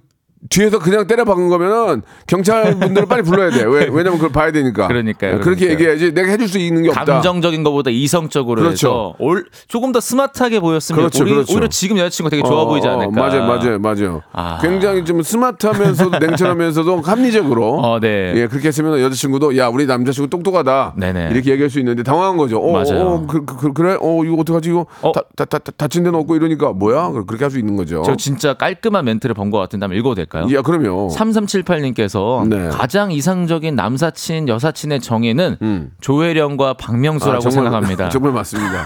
[0.50, 3.64] 뒤에서 그냥 때려 박은 거면은 경찰 분들을 빨리 불러야 돼.
[3.64, 3.87] 왜?
[3.92, 4.88] 왜냐면 그걸 봐야 되니까.
[4.88, 5.70] 그러니까요, 그렇게 그러니까요.
[5.72, 6.12] 얘기해야지.
[6.14, 7.05] 내가 해줄 수 있는 게 없다.
[7.05, 8.74] 감정적인 것보다 이성적으로 그렇죠.
[8.88, 11.52] 해서 올, 조금 더 스마트하게 보였으면 그렇죠, 오히려, 그렇죠.
[11.55, 13.12] 오히려 지금 여자친구가 되게 좋아 어, 보이지 어, 않을까.
[13.20, 14.22] 맞아요, 맞아요, 맞아요.
[14.33, 14.59] 아.
[14.61, 17.78] 굉장히 좀 스마트하면서도 냉철하면서도 합리적으로.
[17.81, 18.33] 어, 네.
[18.37, 20.94] 예, 그렇게 했으면 여자친구도 야, 우리 남자친구 똑똑하다.
[20.96, 21.28] 네네.
[21.33, 22.59] 이렇게 얘기할 수 있는데 당황한 거죠.
[22.59, 23.00] 어, 맞아요.
[23.07, 23.96] 어, 그, 그, 그래?
[24.00, 24.70] 어, 이거 어떡하지?
[24.70, 25.12] 이거 어.
[25.12, 27.11] 다, 다, 다, 다- 다친 데는 없고 이러니까 뭐야?
[27.11, 28.02] 그렇게 할 수 있는 거죠.
[28.07, 30.32] 저 진짜 깔끔한 멘트를 본것 같은데 한번 읽어도 될까요?
[30.53, 31.09] 야, 그럼요.
[31.14, 32.68] 3378님께서 네.
[32.68, 35.90] 가장 이상적인 남사친 여사친의 정의는 음.
[36.01, 38.09] 조혜령과 박명수라고 아, 정말- 생각합니다.
[38.11, 38.85] 정말 맞습니다.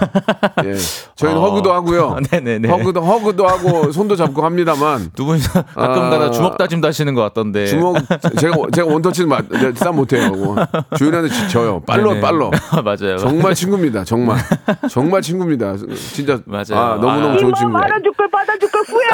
[0.65, 0.73] 예.
[1.15, 1.45] 저희는 어.
[1.45, 2.17] 허그도 하고요.
[2.31, 2.67] 네네네.
[2.71, 6.31] 허그도 허그도 하고 손도 잡고 합니다만 두 분이서 가끔가다 아.
[6.31, 7.67] 주먹 다짐도 하시는 것 같던데.
[7.67, 7.97] 주먹
[8.39, 10.31] 제가 제가 원터치는 맞, 네, 싸 못해요.
[10.97, 11.81] 주인한테 지- 져요.
[11.85, 12.21] 빨로 네네.
[12.21, 12.51] 빨로.
[12.83, 13.17] 맞아요.
[13.17, 14.03] 정말 친구입니다.
[14.03, 14.37] 정말
[14.89, 15.75] 정말 친구입니다.
[16.13, 16.65] 진짜 맞아요.
[16.75, 17.37] 아, 너무 너무 아.
[17.37, 17.73] 좋은 친구.
[17.73, 19.05] 받아줄 걸 받아줄 걸 후회.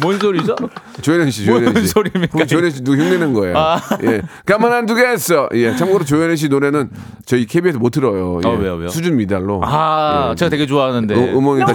[0.00, 0.54] 뭔 소리죠?
[1.02, 1.88] 조현현 씨, 조현현 뭔 씨.
[1.92, 2.44] 소리입니까?
[2.46, 3.56] 조현현 씨 누구 흉내낸 거예요.
[3.58, 3.80] 아.
[4.04, 5.48] 예, 가만 안 두겠어.
[5.54, 6.90] 예, 참고로 조현현 씨 노래는
[7.26, 8.40] 저희 KBS 못 들어요.
[8.44, 8.48] 예.
[8.48, 8.88] 어, 왜요, 왜요?
[8.88, 9.60] 수준 미달로.
[9.64, 10.34] 아, 예.
[10.36, 11.14] 제가 되게 좋아하는데.
[11.14, 11.74] 음- 음원이 다.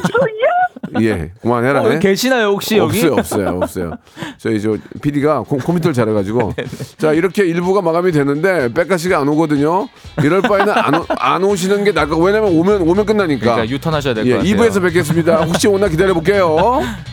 [1.02, 1.82] 예, 그만해라.
[1.82, 2.00] 어, 예?
[2.00, 3.00] 계시나요 혹시 여기?
[3.08, 3.92] 없어요, 없어요, 없어요.
[4.38, 6.66] 저희 저 PD가 컴퓨터를 잘해가지고 네,
[7.00, 9.88] 자 이렇게 일부가 마감이 되는데 백가 씨가 안 오거든요.
[10.24, 12.18] 이럴 바에는 안, 오- 안 오시는 게 나을 거.
[12.18, 13.42] 왜냐면 오면 오면 끝나니까.
[13.56, 14.54] 그러니까 유턴하셔야 될것 예, 같아요.
[14.56, 15.38] 2부에서 뵙겠습니다.
[15.46, 16.82] 혹시 오나 기다려 볼게요.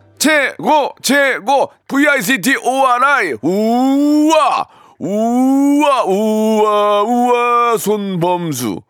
[0.21, 4.67] 최고 최고 VICT ORI 우와
[4.99, 8.81] 우와 우와 우와 손범수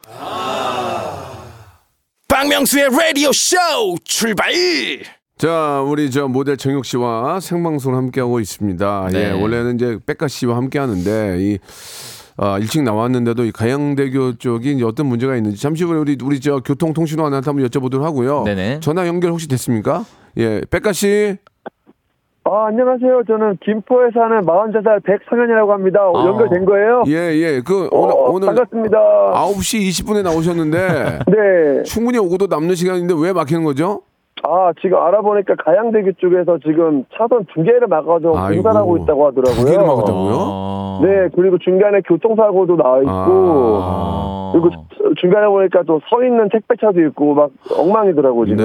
[2.27, 3.55] 박명수의 라디오 쇼
[4.03, 4.51] 출발
[5.37, 9.09] 자, 우리 저 모델 정혁 씨와 생방송을 함께하고 있습니다.
[9.13, 9.19] 네.
[9.19, 11.59] 예, 원래는 이제 백가 씨와 함께하는데 이
[12.35, 17.33] 아, 일찍 나왔는데도 이 가양대교 쪽이 어떤 문제가 있는지 잠시 후에 우리 우리 저 교통통신원
[17.33, 18.43] 한테 한번 여쭤보도록 하고요.
[18.43, 18.81] 네네.
[18.81, 20.03] 전화 연결 혹시 됐습니까?
[20.37, 21.37] 예, 백가 씨.
[22.43, 23.23] 아, 안녕하세요.
[23.27, 25.99] 저는 김포에 사는 43살 백성현이라고 합니다.
[26.01, 26.25] 아.
[26.25, 27.03] 연결된 거예요?
[27.07, 27.61] 예, 예.
[27.61, 28.97] 그 어, 오늘 오늘 반갑습니다.
[28.97, 31.83] 9시 20분에 나오셨는데 네.
[31.83, 34.01] 충분히 오고도 남는 시간인데 왜 막히는 거죠?
[34.43, 38.31] 아, 지금 알아보니까 가양대교 쪽에서 지금 차선 두 개를 막아서.
[38.31, 39.55] 공사하고 있다고 하더라고요.
[39.55, 40.33] 두 개를 막았다고요?
[40.35, 40.99] 어.
[41.03, 44.51] 네, 그리고 중간에 교통사고도 나와 있고, 어.
[44.53, 44.69] 그리고
[45.19, 48.57] 중간에 보니까 또 서 있는 택배차도 있고, 막 엉망이더라고, 지금.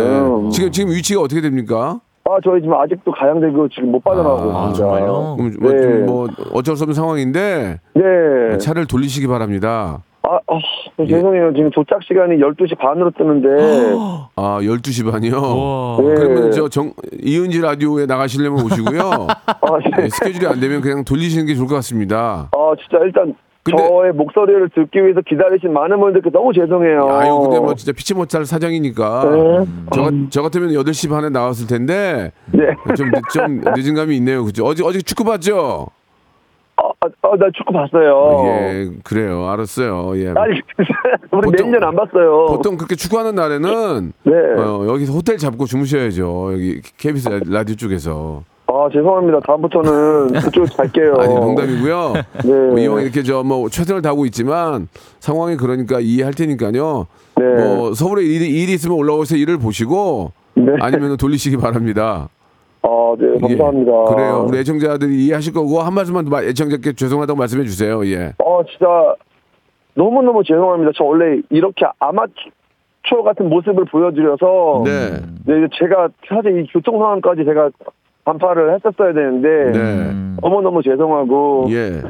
[0.44, 0.50] 네.
[0.50, 2.00] 지금 지금 위치가 어떻게 됩니까?
[2.28, 4.74] 아, 저희 지금 아직도 가양대교 지금 못 빠져나가고 아, 있습니다.
[4.74, 5.36] 정말요?
[5.36, 5.82] 그럼 뭐, 네.
[6.06, 8.58] 좀뭐 어쩔 수 없는 상황인데 네.
[8.58, 10.02] 차를 돌리시기 바랍니다.
[10.28, 10.58] 아, 아,
[11.06, 11.52] 죄송해요.
[11.54, 13.48] 지금 도착 시간이 12시 반으로 뜨는데.
[14.34, 15.36] 아 12시 반이요.
[15.36, 15.96] 우와.
[16.02, 16.14] 네.
[16.16, 19.00] 그러면 저 정, 이은지 라디오에 나가시려면 오시고요.
[19.46, 20.02] 아, 네.
[20.02, 22.50] 네, 스케줄이 안 되면 그냥 돌리시는 게 좋을 것 같습니다.
[22.52, 27.08] 아, 진짜 일단 근데- 저의 목소리를 듣기 위해서 기다리신 많은 분들께 너무 죄송해요.
[27.10, 29.64] 아유 근데 뭐 진짜 피치 못할 사정이니까 네.
[29.92, 32.66] 저, 같- 저 같으면 8시 반에 나왔을 텐데 네.
[32.96, 34.44] 좀, 늦- 좀 늦은 감이 있네요.
[34.44, 34.64] 그죠?
[34.64, 35.88] 어제 어제 축구 봤죠?
[37.00, 38.44] 아, 아, 아, 나 축구 봤어요.
[38.46, 39.46] 예, 그래요.
[39.48, 40.12] 알았어요.
[40.18, 40.28] 예.
[40.34, 40.60] 아니,
[41.32, 42.46] 우리 보통- 매년 안 봤어요.
[42.46, 44.32] 보통 그렇게 축구하는 날에는 네.
[44.58, 46.52] 어, 여기서 호텔 잡고 주무셔야죠.
[46.54, 48.42] 여기 KBS 라- 라디오 쪽에서.
[48.68, 49.40] 아, 죄송합니다.
[49.40, 51.14] 다음부터는 그쪽으로 갈게요.
[51.18, 52.12] 아니 농담이고요.
[52.44, 52.52] 네.
[52.52, 54.88] 뭐 이왕 이렇게 저 뭐 최선을 다하고 있지만
[55.20, 57.06] 상황이 그러니까 이해할 테니까요.
[57.36, 57.44] 네.
[57.44, 60.72] 뭐 서울에 일이, 일이 있으면 올라오서 일을 보시고 네.
[60.80, 62.28] 아니면 돌리시기 바랍니다.
[63.16, 63.92] 아, 네, 감사합니다.
[63.92, 64.14] 예.
[64.14, 64.46] 그래요.
[64.48, 68.04] 우리 애청자들이 이해하실 거고 한 말씀만 애청자께 죄송하다고 말씀해 주세요.
[68.06, 68.32] 예.
[68.38, 69.14] 어, 진짜
[69.94, 70.92] 너무너무 죄송합니다.
[70.96, 75.10] 저 원래 이렇게 아마추어 같은 모습을 보여드려서 네.
[75.46, 77.70] 네, 제가 사실 이 교통 상황까지 제가
[78.24, 79.78] 반팔을 했었어야 되는데 네.
[79.78, 80.36] 음.
[80.42, 82.02] 너무너무 죄송하고 예.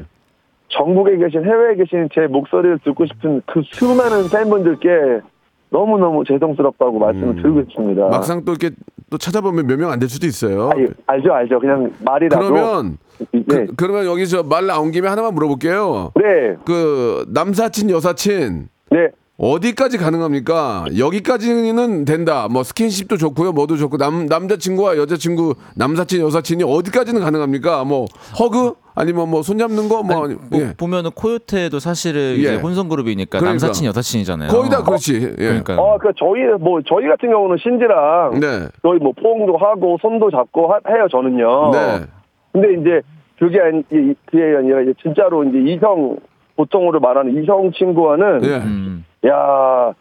[0.69, 5.21] 전국에 계신 해외에 계신 제 목소리를 듣고 싶은 그 수많은 팬분들께
[5.71, 7.43] 너무너무 죄송스럽다고 말씀을 음.
[7.43, 8.09] 드리고 싶습니다.
[8.09, 8.71] 막상 또 이렇게
[9.11, 10.71] 또 찾아보면 몇 명 안 될 수도 있어요.
[10.71, 11.59] 아, 예, 알죠, 알죠.
[11.61, 12.39] 그냥 말이라도.
[12.49, 12.99] 그러면
[13.33, 13.43] 네.
[13.47, 16.13] 그, 그러면 여기서 말 나온 김에 하나만 물어볼게요.
[16.17, 19.09] 네, 그 남사친 여사친 네.
[19.39, 20.87] 어디까지 가능합니까?
[20.99, 22.49] 여기까지는 된다.
[22.51, 27.85] 뭐 스킨십도 좋고요, 뭐도 좋고 남 남자친구와 여자친구, 남사친 여사친이 어디까지는 가능합니까?
[27.85, 28.07] 뭐
[28.39, 30.73] 허그 아니면 뭐 손잡는 거뭐 아니, 뭐 예.
[30.75, 32.57] 보면은 코요테도 사실은 이제 예.
[32.57, 33.51] 혼성 그룹이니까 그러니까.
[33.51, 34.49] 남사친 여사친이잖아요.
[34.49, 35.15] 거의 다 그렇지.
[35.23, 35.35] 예.
[35.35, 35.79] 그러니까요.
[35.81, 38.69] 어, 그 저희 뭐 저희 같은 경우는 신지랑 네.
[38.81, 41.71] 저희 뭐 포옹도 하고 손도 잡고 하- 해요 저는요.
[41.73, 42.07] 네.
[42.53, 43.03] 근데 이제
[43.39, 46.17] 그게 아니 이- 그게 아니라 이제 진짜로 이제 이성
[46.57, 48.57] 보통으로 말하는 이성 친구와는 예.
[48.57, 49.05] 음.
[49.27, 49.93] 야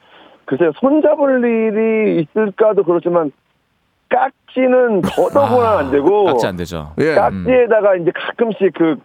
[0.46, 3.32] 글쎄요 손잡을 일이 있을까도 그렇지만
[4.10, 6.94] 깍지는 더더구나 안 되고 깍지 안 되죠.
[7.00, 7.16] 예.
[7.16, 8.96] 깍지에다가 이제 가끔씩 그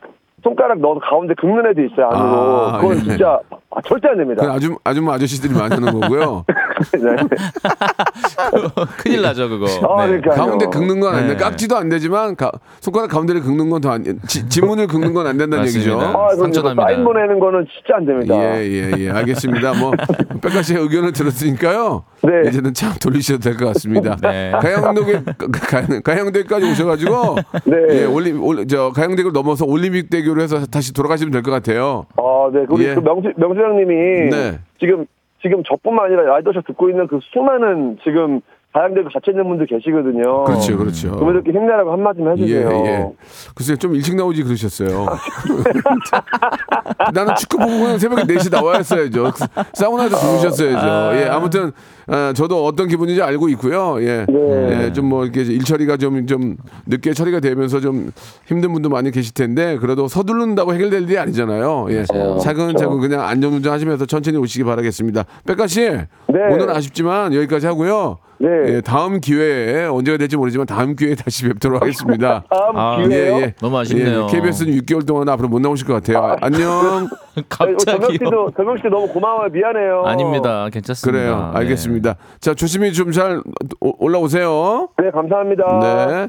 [0.43, 3.01] 손가락 넣어서 가운데 긁는 애도 있어요 안으로 아, 그건 예.
[3.03, 3.39] 진짜
[3.73, 4.45] 아, 절대 안 됩니다.
[4.45, 6.45] 그 아줌 아줌마 아저씨들이 많이 하는 거고요.
[6.95, 7.01] 네.
[8.99, 9.67] 큰일 나죠 그거.
[9.67, 10.19] 아, 네.
[10.21, 10.35] 그러니까요.
[10.35, 11.35] 가운데 긁는 건 안 돼.
[11.35, 11.37] 네.
[11.37, 12.51] 깍지도 안 되지만 가-
[12.81, 14.05] 손가락 가운데를 긁는 건 더 안.
[14.27, 15.97] 지- 지문을 긁는 건 안 된다는 얘기죠.
[15.97, 16.19] 맞습니다.
[16.21, 16.83] 아, 상처납니다.
[16.85, 18.35] 사인 보내는 거는 진짜 안 됩니다.
[18.35, 19.11] 예, 예, 예.
[19.11, 19.75] 알겠습니다.
[19.79, 19.93] 뭐,
[20.43, 22.05] 백가 씨의 의견을 들었으니까요.
[22.23, 22.49] 네.
[22.49, 24.17] 이제는 참 돌리셔도 될 것 같습니다.
[24.23, 24.53] 네.
[24.61, 27.37] 가양동에, 가- 가양대까지 오셔가지고.
[27.65, 27.77] 네.
[27.91, 32.07] 예, 올리, 올, 저, 가양대교를 넘어서 올림픽 대교 로 해서 다시 돌아가시면 될 것 같아요.
[32.17, 32.65] 아, 네.
[32.69, 32.95] 우리 예.
[32.95, 33.95] 그 명수, 명수 형님이
[34.31, 34.59] 네.
[34.79, 35.07] 지금,
[35.43, 38.41] 지금 저뿐만 아니라 라이더쇼 듣고 있는 그 수많은 지금
[38.73, 40.45] 다양대교 갇혀 있는 분들 계시거든요.
[40.45, 41.11] 그렇죠, 그렇죠.
[41.13, 42.71] 그분들께 힘내라고 한마디 만 예, 해주세요.
[42.87, 43.11] 예.
[43.57, 45.07] 글쎄요, 좀 일찍 나오지 그러셨어요.
[47.13, 49.33] 나는 축구 보고 그냥 새벽에 4시 나와야 했어야죠.
[49.73, 51.19] 사우나에서 주무셨어야죠.
[51.19, 51.73] 예, 아무튼,
[52.07, 53.97] 아, 저도 어떤 기분인지 알고 있고요.
[54.03, 54.25] 예.
[54.29, 54.85] 네.
[54.87, 56.57] 예, 좀 뭐 이렇게 일 처리가 좀, 좀
[56.87, 58.13] 늦게 처리가 되면서 좀
[58.47, 61.89] 힘든 분도 많이 계실 텐데, 그래도 서두른다고 해결될 일이 아니잖아요.
[61.91, 62.05] 예.
[62.13, 62.39] 맞아요.
[62.39, 65.25] 차근차근 그냥 안전운전 하시면서 천천히 오시기 바라겠습니다.
[65.45, 65.91] 백가 씨,
[66.29, 68.19] 오늘은 아쉽지만 여기까지 하고요.
[68.43, 68.49] 네.
[68.77, 72.43] 예, 다음 기회에 언제가 될지 모르지만 다음 기회에 다시 뵙도록 하겠습니다.
[72.51, 73.51] 다음 아, 기회요?
[73.61, 74.29] 너무 아쉽네요.
[74.29, 76.25] KBS는 6개월 동안 앞으로 못 나오실 것 같아요.
[76.25, 77.07] 아, 안녕.
[77.51, 78.09] 갑자기요.
[78.13, 79.51] 씨도, 정명 씨 너무 고마워요.
[79.51, 80.05] 미안해요.
[80.07, 80.69] 아닙니다.
[80.73, 81.19] 괜찮습니다.
[81.19, 81.51] 그래요.
[81.53, 81.59] 네.
[81.59, 82.17] 알겠습니다.
[82.41, 83.43] 자, 조심히 좀 잘
[83.81, 84.89] 올라오세요.
[85.03, 86.07] 네, 감사합니다.
[86.09, 86.29] 네.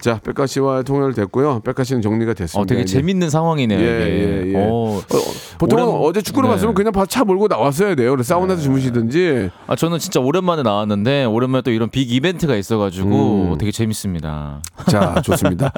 [0.00, 1.60] 자, 백가 씨와 통화를 됐고요.
[1.60, 2.60] 백가 씨는 정리가 됐습니다.
[2.60, 2.94] 어, 되게 이제.
[2.98, 3.78] 재밌는 상황이네요.
[3.78, 3.84] 예.
[3.84, 4.54] 예, 예.
[4.56, 5.00] 어,
[5.58, 6.54] 보통은 오랜- 어제 축구를 네.
[6.54, 8.16] 봤으면 그냥 차 몰고 나왔어야 돼요.
[8.22, 9.50] 사우나에서 주무시든지.
[9.66, 13.08] 아, 저는 진짜 오랜만에 나왔는데 오랜만에 또 이런 빅 이벤트가 있어가지고
[13.52, 13.58] 음.
[13.58, 14.62] 되게 재밌습니다.
[14.88, 15.70] 자, 좋습니다.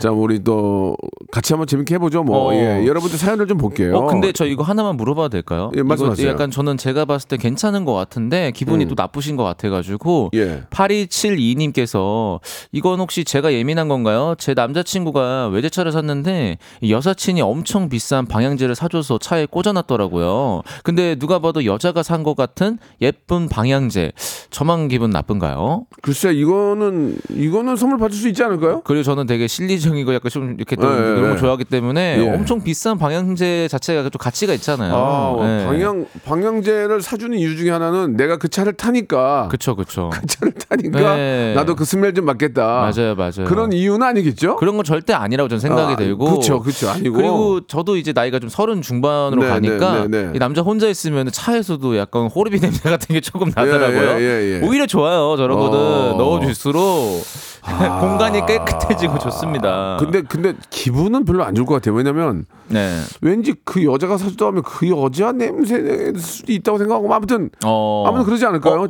[0.00, 0.96] 자, 우리 또
[1.30, 2.22] 같이 한번 재밌게 해보죠.
[2.24, 2.54] 뭐, 어.
[2.54, 2.86] 예.
[2.86, 3.96] 여러분들 사연을 좀 볼게요.
[3.96, 5.72] 어, 근데 저 이거 하나만 물어봐도 될까요?
[5.76, 6.28] 예, 말씀하세요.
[6.28, 8.88] 약간 저는 제가 봤을 때 괜찮은 것 같은데 기분이 음.
[8.88, 10.62] 또 나쁘신 것 같아가지고 예.
[10.70, 12.40] 8272님께서
[12.72, 14.34] 이건 혹시 제가 예 민한 건가요?
[14.38, 20.62] 제 남자친구가 외제차를 샀는데 이 여사친이 엄청 비싼 방향제를 사줘서 차에 꽂아놨더라고요.
[20.82, 24.12] 근데 누가 봐도 여자가 산 것 같은 예쁜 방향제.
[24.52, 25.86] 저만 기분 나쁜가요?
[26.02, 28.82] 글쎄 이거는 이거는 선물 받을 수 있지 않을까요?
[28.84, 31.28] 그리고 저는 되게 실리적이고 약간 좀 이렇게 또 네, 이런 네.
[31.30, 32.28] 걸 좋아하기 때문에 예.
[32.28, 34.94] 엄청 비싼 방향제 자체가 좀 가치가 있잖아요.
[34.94, 35.64] 아, 네.
[35.64, 40.10] 방향 방향제를 사주는 이유 중에 하나는 내가 그 차를 타니까 그쵸, 그쵸.
[40.12, 41.54] 그 차를 타니까 네.
[41.54, 42.62] 나도 그 스멜 좀 맡겠다.
[42.62, 43.46] 맞아요, 맞아요.
[43.46, 44.56] 그런 이유는 아니겠죠?
[44.56, 46.38] 그런 건 절대 아니라고 저는 생각이 아, 들고.
[46.38, 47.16] 그쵸, 그쵸, 아니고.
[47.16, 50.32] 그리고 저도 이제 나이가 좀 서른 중반으로 네, 가니까 네, 네, 네.
[50.34, 54.41] 이 남자 혼자 있으면 차에서도 약간 호르비 냄새 같은 게 조금 나더라고요.
[54.42, 54.66] 예, 예, 예.
[54.66, 55.36] 오히려 좋아요.
[55.36, 56.14] 저런 거는 어.
[56.16, 57.22] 넣어줄수록
[58.00, 59.96] 공간이 깨끗해지고 좋습니다.
[60.00, 61.94] 근데 근데 기분은 별로 안 좋을 것 같아요.
[61.94, 62.98] 왜냐면 네.
[63.20, 68.04] 왠지 그 여자가 사주다 하면 그 여자 냄새 수도 있다고 생각하고 아무튼 어.
[68.06, 68.88] 아무튼 그러지 않을까요?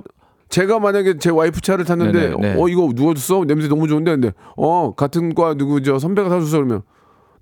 [0.48, 2.62] 제가 만약에 제 와이프 차를 탔는데 네네, 네.
[2.62, 3.44] 어 이거 누가 줬어?
[3.46, 6.82] 냄새 너무 좋은데 근데 어 같은 과 누구 저 선배가 사줬어 그러면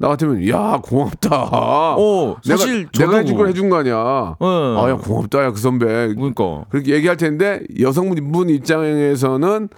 [0.01, 1.29] 나 같으면 야 고맙다.
[1.53, 4.35] 어, 내가 사실 내가 저도 해준 걸 해준 거 아니야.
[4.41, 4.47] 네.
[4.79, 5.85] 아야 고맙다 야 그 선배.
[6.15, 6.65] 그러니까.
[6.71, 9.69] 그렇게 얘기할 텐데 여성분 입장에서는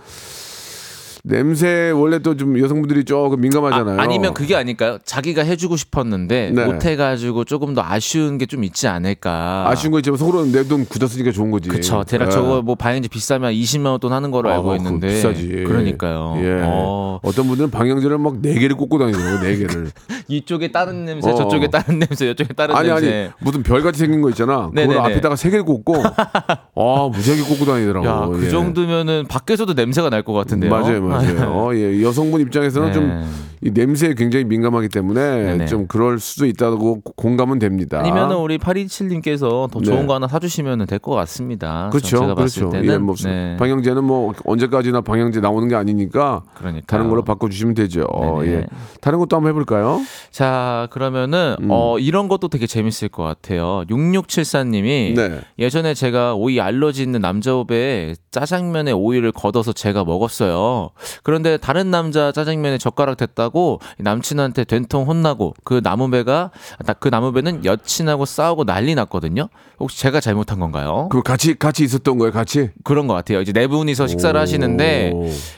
[1.25, 4.01] 냄새 원래 또 좀 여성분들이 조금 민감하잖아요.
[4.01, 4.99] 아, 니면 그게 아닐까요?
[5.05, 6.65] 자기가 해주고 싶었는데 네.
[6.65, 9.65] 못해가지고 조금 더 아쉬운 게 좀 있지 않을까.
[9.69, 11.69] 아쉬운 거 있지만 속으로는 내 돈 굳었으니까 좋은 거지.
[11.69, 12.03] 그쵸.
[12.05, 12.31] 대략 예.
[12.31, 15.09] 저거 뭐 방향제 비싸면 20만 원 돈 하는 거로 아, 알고 그거 있는데.
[15.09, 15.65] 비싸지.
[15.67, 16.35] 그러니까요.
[16.39, 16.61] 예.
[16.65, 17.33] 어, 어.
[17.33, 19.91] 떤 분들은 방향제를 막 네 개를 꽂고 다니더라고 네 개를.
[20.29, 21.35] 이쪽에 다른 냄새, 어.
[21.35, 23.07] 저쪽에 다른 냄새, 이쪽에 다른 아니 냄새.
[23.25, 24.71] 아니 무슨 별 같이 생긴 거 있잖아.
[24.75, 24.99] 그걸.
[24.99, 25.95] 앞에다가 세 개를 꽂고
[26.75, 28.07] 아 무지하게 꽂고 다니더라고.
[28.07, 28.51] 야, 그 예.
[28.51, 30.71] 정도면은 밖에서도 냄새가 날 것 같은데요.
[30.71, 31.12] 맞아요, 맞아요.
[31.49, 32.03] 어, 예.
[32.03, 32.93] 여성분 입장에서는 네.
[32.93, 35.67] 좀이 냄새에 굉장히 민감하기 때문에 네네.
[35.67, 37.99] 좀 그럴 수도 있다고 공감은 됩니다.
[38.01, 40.07] 아니면은 우리 827님께서 더 좋은 네.
[40.07, 41.89] 거 하나 사주시면 될 것 같습니다.
[41.91, 42.79] 그렇죠, 제가 봤을 그렇죠.
[42.79, 43.57] 때는 예, 뭐 네.
[43.59, 46.87] 방향제는 뭐 언제까지나 방향제 나오는 게 아니니까 그러니까요.
[46.87, 48.07] 다른 걸로 바꿔주시면 되죠.
[48.41, 48.53] 네네.
[48.53, 48.67] 예.
[49.01, 50.01] 다른 것도 한번 해볼까요?
[50.31, 51.69] 자, 그러면은 음.
[51.71, 53.83] 어 이런 것도 되게 재밌을 것 같아요.
[53.91, 55.41] 6674님이 네.
[55.59, 60.91] 예전에 제가 오이 알러지 있는 남자 후배에 짜장면에 오이를 걷어서 제가 먹었어요.
[61.23, 66.51] 그런데 다른 남자 짜장면에 젓가락 댔다고 남친한테 된통 혼나고 그 나무배가
[66.87, 69.49] 나- 그 나무배는 여친하고 싸우고 난리 났거든요.
[69.81, 71.09] 혹시 제가 잘못한 건가요?
[71.11, 72.71] 그 같이 같이 있었던 거예요, 같이.
[72.85, 73.41] 그런 것 같아요.
[73.41, 74.41] 이제 네 분이서 식사를 오.
[74.41, 75.13] 하시는데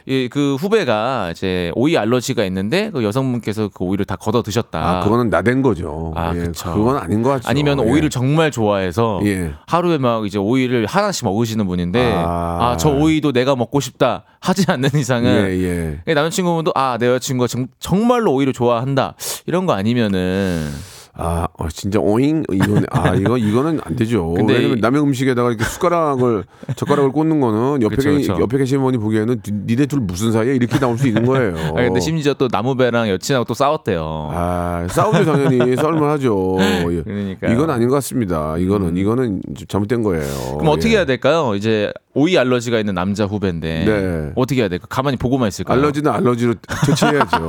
[0.06, 4.80] 이 그 후배가 이제 오이 알러지가 있는데 그 여성분께서 그 오이를 다 걷어 드셨다.
[4.98, 6.12] 아, 그거는 나댄 거죠.
[6.16, 6.72] 아, 예, 그쵸.
[6.74, 7.48] 그건 아닌 것 같죠.
[7.48, 7.82] 아니면 예.
[7.90, 9.52] 오이를 정말 좋아해서 예.
[9.66, 12.72] 하루에 막 이제 오이를 하나씩 먹으시는 분인데 아.
[12.72, 16.14] 아저 오이도 내가 먹고 싶다 하지 않는 이상은 예, 예.
[16.14, 19.14] 남자친구분도 아 내 여자친구가 정, 정말로 오이를 좋아한다
[19.46, 20.70] 이런 거 아니면은
[21.16, 24.32] 아, 어, 진짜 오잉 이거는 아 이거 이거는 안 되죠.
[24.32, 26.42] 왜냐면 이- 남의 음식에다가 이렇게 숟가락을
[26.74, 28.36] 젓가락을 꽂는 거는 옆에 그쵸, 계- 그쵸.
[28.40, 31.54] 옆에 계신 분이 보기에는 니- 니네 둘 무슨 사이야 이렇게 나올 수 있는 거예요.
[31.70, 34.30] 아 근데 심지어 또 나무배랑 여친하고 또 싸웠대요.
[34.32, 36.56] 아, 싸우죠 당연히 싸울만 하죠.
[36.60, 36.82] 예.
[37.04, 37.50] 그러니까요.
[37.50, 37.52] 음.
[37.54, 38.56] 이건 아닌 것 같습니다.
[38.58, 40.24] 이거는 이거는 좀 잘못된 거예요.
[40.58, 40.96] 그럼 어떻게 예.
[40.96, 41.54] 해야 될까요?
[41.54, 44.32] 이제 오이 알러지가 있는 남자 후배인데 네.
[44.36, 44.86] 어떻게 해야 될까?
[44.88, 45.78] 가만히 보고만 있을까요?
[45.78, 46.54] 알러지는 알러지로
[46.86, 47.46] 퇴치해야죠.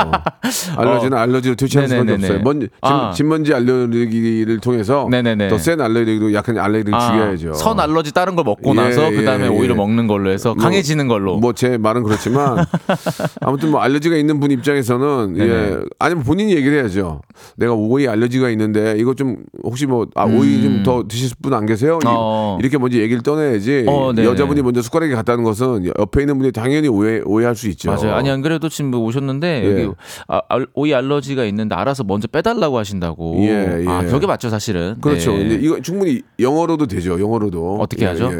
[0.78, 2.13] 알러지는 알러지로 퇴치할 수밖에.
[2.13, 2.39] 없어요.
[2.43, 3.12] 먼, 진, 아.
[3.15, 5.07] 진먼지 알러지를 통해서.
[5.49, 7.53] 더 센 알러지로 약한 알러지를 아, 죽여야죠.
[7.55, 9.73] 선 알러지 다른 걸 먹고 예, 나서 그 다음에 예, 오이를 예.
[9.75, 11.37] 먹는 걸로 해서 뭐, 강해지는 걸로.
[11.37, 12.65] 뭐 제 말은 그렇지만
[13.41, 15.77] 아무튼 뭐 알러지가 있는 분 입장에서는 예.
[15.99, 17.21] 아니면 본인이 얘기를 해야죠.
[17.57, 21.99] 내가 오이 알러지가 있는데 이거 좀 혹시 뭐 아 오이 좀더 드실 분 안 계세요?
[22.03, 22.11] 이- 음.
[22.13, 22.57] 어.
[22.59, 23.85] 이렇게 먼저 얘기를 떠내야지.
[23.87, 24.11] 어.
[24.17, 27.91] 여자분이 먼저 숟가락에 갖다는 것은 옆에 있는 분이 당연히 오해 오해할 수 있죠.
[27.91, 28.13] 맞아요.
[28.15, 29.71] 아니 안 그래도 지금 뭐 오셨는데 예.
[29.83, 29.93] 여기
[30.27, 33.37] 아, 알- 오이 알러지가 있는데 알아서 먼저 빼달라고 하신다고.
[33.47, 33.88] 예, 예.
[33.88, 34.95] 아 그게 맞죠 사실은.
[35.01, 35.31] 그렇죠.
[35.31, 35.38] 네.
[35.39, 37.19] 근데 이거 충분히 영어로도 되죠.
[37.19, 38.31] 영어로도 어떻게 하죠?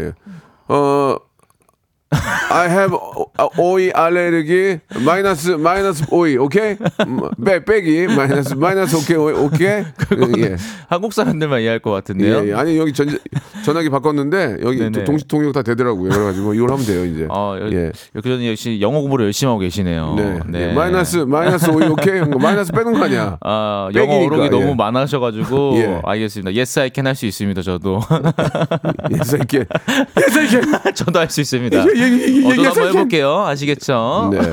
[0.68, 1.16] 어
[2.52, 2.98] I have
[3.58, 6.78] 오이 알레르기 마이너스 마이너스 오이 오케이
[7.44, 9.84] 빼 빼기 마이너스 마이너스 오케이 오이 오케이
[10.38, 10.56] 예.
[10.88, 12.46] 한국 사람들만 이해할 것 같은데요.
[12.46, 12.54] 예, 예.
[12.54, 13.08] 아니 여기 전
[13.66, 14.90] 전화기 바꿨는데 여기.
[15.04, 16.10] 동시 통역 다 되더라고요.
[16.10, 17.28] 그래가지고 이걸 하면 돼요 이제.
[17.30, 17.92] 어, 여, 예.
[18.16, 20.14] 여기 역시 영어 공부를 열심히 하고 계시네요.
[20.16, 20.40] 네.
[20.48, 20.70] 네.
[20.70, 20.74] 예.
[20.74, 23.38] 마이너스 마이너스 오이 오케이 마이너스 빼는 거 아니야.
[23.42, 24.76] 아, 영어 빼기니까, 어록이 너무 예.
[24.76, 26.02] 많으셔가지고 예.
[26.04, 26.52] 알겠습니다.
[26.58, 27.62] Yes, I can 할 수 있습니다.
[27.64, 28.00] 저도
[29.12, 29.66] 예사 있게
[30.22, 30.62] 예사 있게.
[30.94, 31.84] 저도 할 수 있습니다.
[32.02, 32.88] 한번 can.
[32.88, 33.44] 해볼게요.
[33.46, 34.30] 아시겠죠?
[34.32, 34.40] 네.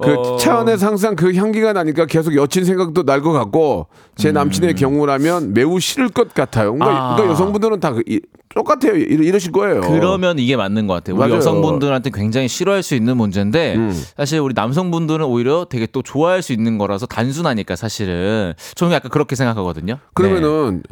[0.00, 0.36] 그 어.
[0.36, 5.54] 차 안에서 항상 그 향기가 나니까 계속 여친 생각도 날 것 같고 제 남친의 경우라면
[5.54, 6.72] 매우 싫을 것 같아요.
[6.74, 6.96] 그러니까, 음.
[6.96, 7.14] 아.
[7.16, 8.20] 그러니까 여성분들은 다 그, 이-
[8.58, 8.96] 똑같아요.
[8.96, 9.80] 이러, 이러 실 거예요.
[9.82, 11.14] 그러면 이게 맞는 것 같아요.
[11.14, 11.36] 우리 맞아요.
[11.36, 14.04] 여성분들한테 굉장히 싫어할 수 있는 문제인데 음.
[14.16, 19.36] 사실 우리 남성분들은 오히려 되게 또 좋아할 수 있는 거라서 단순하니까 사실은 저는 약간 그렇게
[19.36, 19.98] 생각하거든요.
[20.14, 20.82] 그러면은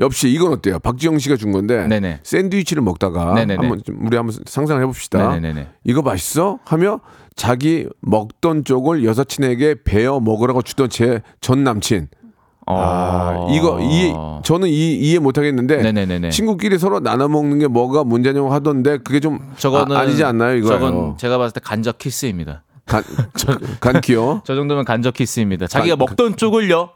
[0.00, 0.78] 역시 이건 어때요?
[0.80, 2.20] 박지영 씨가 준 건데 네네.
[2.24, 3.56] 샌드위치를 먹다가 네네네.
[3.56, 5.30] 한번 좀 우리 한번 상상을 해봅시다.
[5.30, 5.68] 네네네네.
[5.84, 6.58] 이거 맛있어?
[6.66, 7.00] 하며
[7.36, 12.08] 자기 먹던 쪽을 여사친에게 베어 먹으라고 주던 제 전 남친.
[12.66, 13.48] 아, 어.
[13.50, 16.30] 이거 이해 저는 이, 이해 못 하겠는데 네네네네.
[16.30, 20.72] 친구끼리 서로 나눠 먹는 게 뭐가 문제냐고 하던데 그게 좀 저거는 아, 니지 않나요 이거요?
[20.78, 22.62] 저건 제가 봤을 때 간접 키스입니다.
[22.86, 23.02] 간,
[23.80, 24.42] 간키요?
[24.46, 25.66] 저 정도면 간접 키스입니다.
[25.66, 26.90] 자기가 간- 먹던 쪽을요.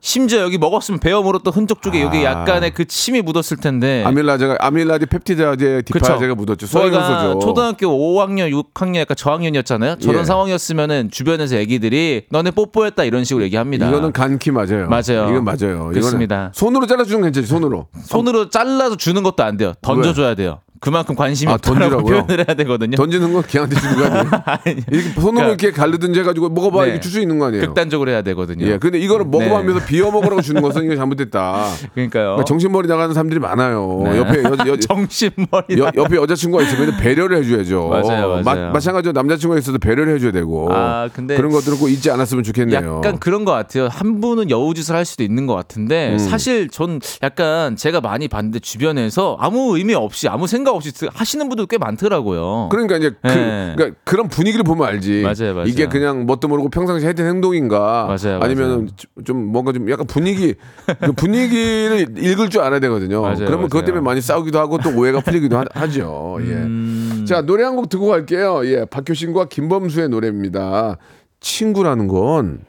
[0.00, 2.32] 심지어 여기 먹었으면 베어 물었던 흔적 쪽에 여기 아.
[2.32, 4.04] 약간의 그 침이 묻었을 텐데.
[4.06, 6.66] 아밀라제가 아밀라제 펩티다제 리파제가 묻었죠.
[6.66, 7.38] 소화효소죠.
[7.40, 9.96] 초등학교 5학년, 6학년 약간 저학년이었잖아요.
[9.98, 10.24] 저런 예.
[10.24, 13.88] 상황이었으면은 주변에서 애기들이 너네 뽀뽀했다 이런 식으로 얘기합니다.
[13.88, 14.88] 이거는 간키 맞아요.
[14.88, 15.28] 맞아요.
[15.30, 15.88] 이건 맞아요.
[15.88, 16.50] 그렇습니다.
[16.54, 17.48] 손으로 잘라 주는 건 괜찮지.
[17.48, 17.88] 손으로.
[18.04, 19.72] 손으로 잘라서 주는 것도 안 돼요.
[19.82, 20.60] 던져 줘야 돼요.
[20.80, 22.26] 그만큼 관심이 아, 던지라고요?
[22.26, 22.96] 표현을 해야 되거든요.
[22.96, 24.30] 던지는 건 걔한테 주는 거 아니에요?
[24.90, 26.90] 이렇게 손으로 그러니까- 이렇게 갈르든지 해가지고 먹어봐 네.
[26.90, 27.64] 이렇게 줄 수 있는 거 아니에요?
[27.66, 28.66] 극단적으로 해야 되거든요.
[28.66, 29.38] 예, 근데 이거를 네.
[29.48, 31.66] 먹어보면서 비워 먹으라고 주는 것은 이거 잘못됐다.
[31.94, 32.24] 그러니까요.
[32.24, 34.02] 그러니까 정신머리 나가는 사람들이 많아요.
[34.04, 34.18] 네.
[34.18, 35.78] 옆에 여, 여, 정신머리.
[35.78, 37.88] 여, 옆에 여자친구가 있으면 배려를 해줘야죠.
[37.88, 38.72] 맞아요, 맞아요.
[38.72, 40.68] 마, 찬가지로 남자친구가 있어도 배려를 해줘야 되고.
[40.72, 42.96] 아, 근데 그런 것들은 꼭 잊지 않았으면 좋겠네요.
[43.04, 43.88] 약간 그런 것 같아요.
[43.90, 46.18] 한 분은 여우짓을 할 수도 있는 것 같은데 음.
[46.18, 51.66] 사실 전 약간 제가 많이 봤는데 주변에서 아무 의미 없이 아무 생각 없이 하시는 분들
[51.66, 52.68] 꽤 많더라고요.
[52.70, 53.72] 그러니까 이제 그, 네.
[53.76, 55.22] 그러니까 그런 분위기를 보면 알지.
[55.22, 55.66] 맞아요, 맞아요.
[55.68, 58.06] 이게 그냥 뭣도 모르고 평상시 했던 행동인가.
[58.06, 58.90] 맞아요, 아니면
[59.24, 60.54] 좀 뭔가 좀 약간 분위기
[61.00, 63.22] 그 분위기를 읽을 줄 알아야 되거든요.
[63.22, 63.84] 맞아요, 그러면 그것.
[63.84, 66.52] 때문에 많이 싸우기도 하고 또 오해가 풀리기도 하, 죠 예.
[66.52, 67.24] 음.
[67.26, 68.62] 자 노래 한 곡 듣고 갈게요.
[68.66, 70.96] 예, 박효신과 김범수의 노래입니다.
[71.40, 72.60] 친구라는 건.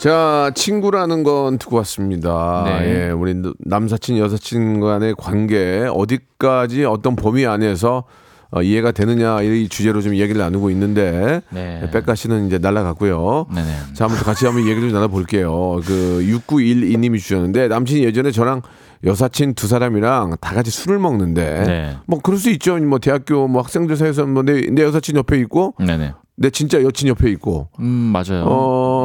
[0.00, 2.64] 자, 친구라는 건 듣고 왔습니다.
[2.64, 3.08] 네.
[3.08, 8.04] 예, 우리 남사친, 여사친 간의 관계, 어디까지 어떤 범위 안에서
[8.50, 11.86] 어, 이해가 되느냐, 이 주제로 좀 얘기를 나누고 있는데, 네.
[11.92, 13.46] 백가 씨는 이제 날라갔고요.
[13.54, 13.68] 네네.
[13.92, 15.80] 자, 한번 같이 한번 얘기를 좀 나눠볼게요.
[15.84, 18.62] 그 6912님이 주셨는데, 남친이 예전에 저랑
[19.04, 21.96] 여사친 두 사람이랑 다 같이 술을 먹는데, 네.
[22.06, 22.78] 뭐 그럴 수 있죠.
[22.78, 26.14] 뭐 대학교 뭐 학생들 사이에서 뭐 내, 내 여사친 옆에 있고, 네네.
[26.40, 28.44] 내 진짜 여친 옆에 있고, 음 맞아요.
[28.46, 28.99] 어,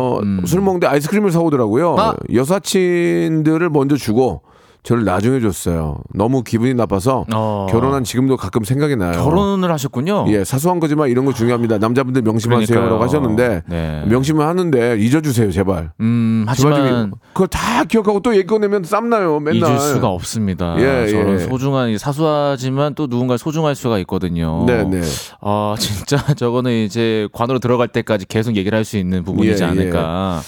[0.45, 1.95] 술 먹는데 아이스크림을 사오더라고요.
[1.97, 2.15] 아!
[2.33, 4.41] 여사친들을 먼저 주고
[4.85, 5.97] 저를 나중에 줬어요.
[6.13, 7.65] 너무 기분이 나빠서 어.
[7.71, 9.13] 결혼한 지금도 가끔 생각이 나요.
[9.13, 10.25] 결혼을 하셨군요.
[10.29, 11.79] 예, 사소한 거지만 이런 거 중요합니다.
[11.79, 13.01] 남자분들 명심하세요라고.
[13.03, 14.03] 하셨는데 네.
[14.07, 15.91] 명심을 하는데 잊어주세요, 제발.
[16.01, 19.71] 음 하지만 그걸 다 기억하고 또 얘기 꺼내면 쌈나요, 맨날.
[19.71, 20.75] 잊을 수가 없습니다.
[20.77, 21.39] 예, 예.
[21.39, 24.65] 소중한 사소하지만 또 누군가 소중할 수가 있거든요.
[24.67, 25.01] 네, 네.
[25.41, 29.71] 아 진짜 저거는 이제 관으로 들어갈 때까지 계속 얘기를 할 수 있는 부분이지 예, 그
[29.71, 30.41] 않을까.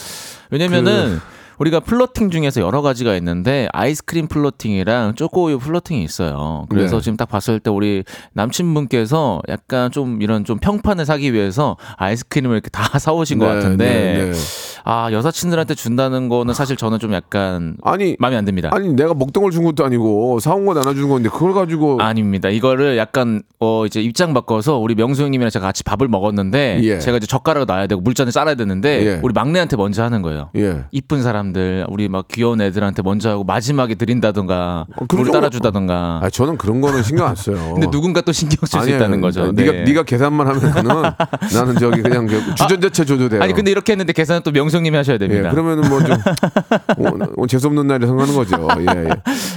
[0.52, 1.20] 왜냐면은
[1.60, 6.66] 우리가 flirting 중에서 여러 가지가 있는데 아이스크림 flirting이랑 초코우유 flirting이 있어요.
[6.70, 7.02] 그래서 네.
[7.02, 12.70] 지금 딱 봤을 때 우리 남친분께서 약간 좀 이런 좀 평판을 사기 위해서 아이스크림을 이렇게
[12.70, 14.38] 다 사오신 것 네, 같은데 네, 네.
[14.84, 18.70] 아 여사친들한테 준다는 거는 사실 저는 좀 약간 아니, 마음에 안 듭니다.
[18.72, 22.50] 아니 내가 먹던 걸 준 것도 아니고 사온 거 나눠주는 건데 그걸 가지고 아닙니다.
[22.50, 27.00] 이거를 약간 어 이제 입장 바꿔서 우리 명수 형님이랑 제가 같이 밥을 먹었는데 예.
[27.00, 29.20] 제가 이제 젓가락을 놔야 되고 물잔을 따라야 되는데 예.
[29.24, 30.50] 우리 막내한테 먼저 하는 거예요.
[30.58, 30.84] 예.
[30.92, 36.20] 이쁜 사람 들 우리 막 귀여운 애들한테 먼저 하고 마지막에 드린다던가 어, 물 거- 따라주다던가.
[36.24, 37.58] 아, 저는 그런 거는 신경 안 써요.
[37.76, 38.90] 근데 누군가 또 신경 쓸 수.
[38.90, 39.44] 있다는 거죠.
[39.44, 39.64] 아니, 네.
[39.66, 41.02] 네가 네가 계산만 하면 그는
[41.54, 43.42] 나는 저기 그냥 그 주전자체 줘도 돼요.
[43.42, 45.52] 아니 근데 이렇게 했는데 계산은 또 명수 형님이 하셔야 예, 됩니다.
[45.52, 46.18] 그러면은 뭐좀
[47.48, 48.68] 재수 없는 날이 성하는 거죠.
[48.80, 49.10] 예, 예.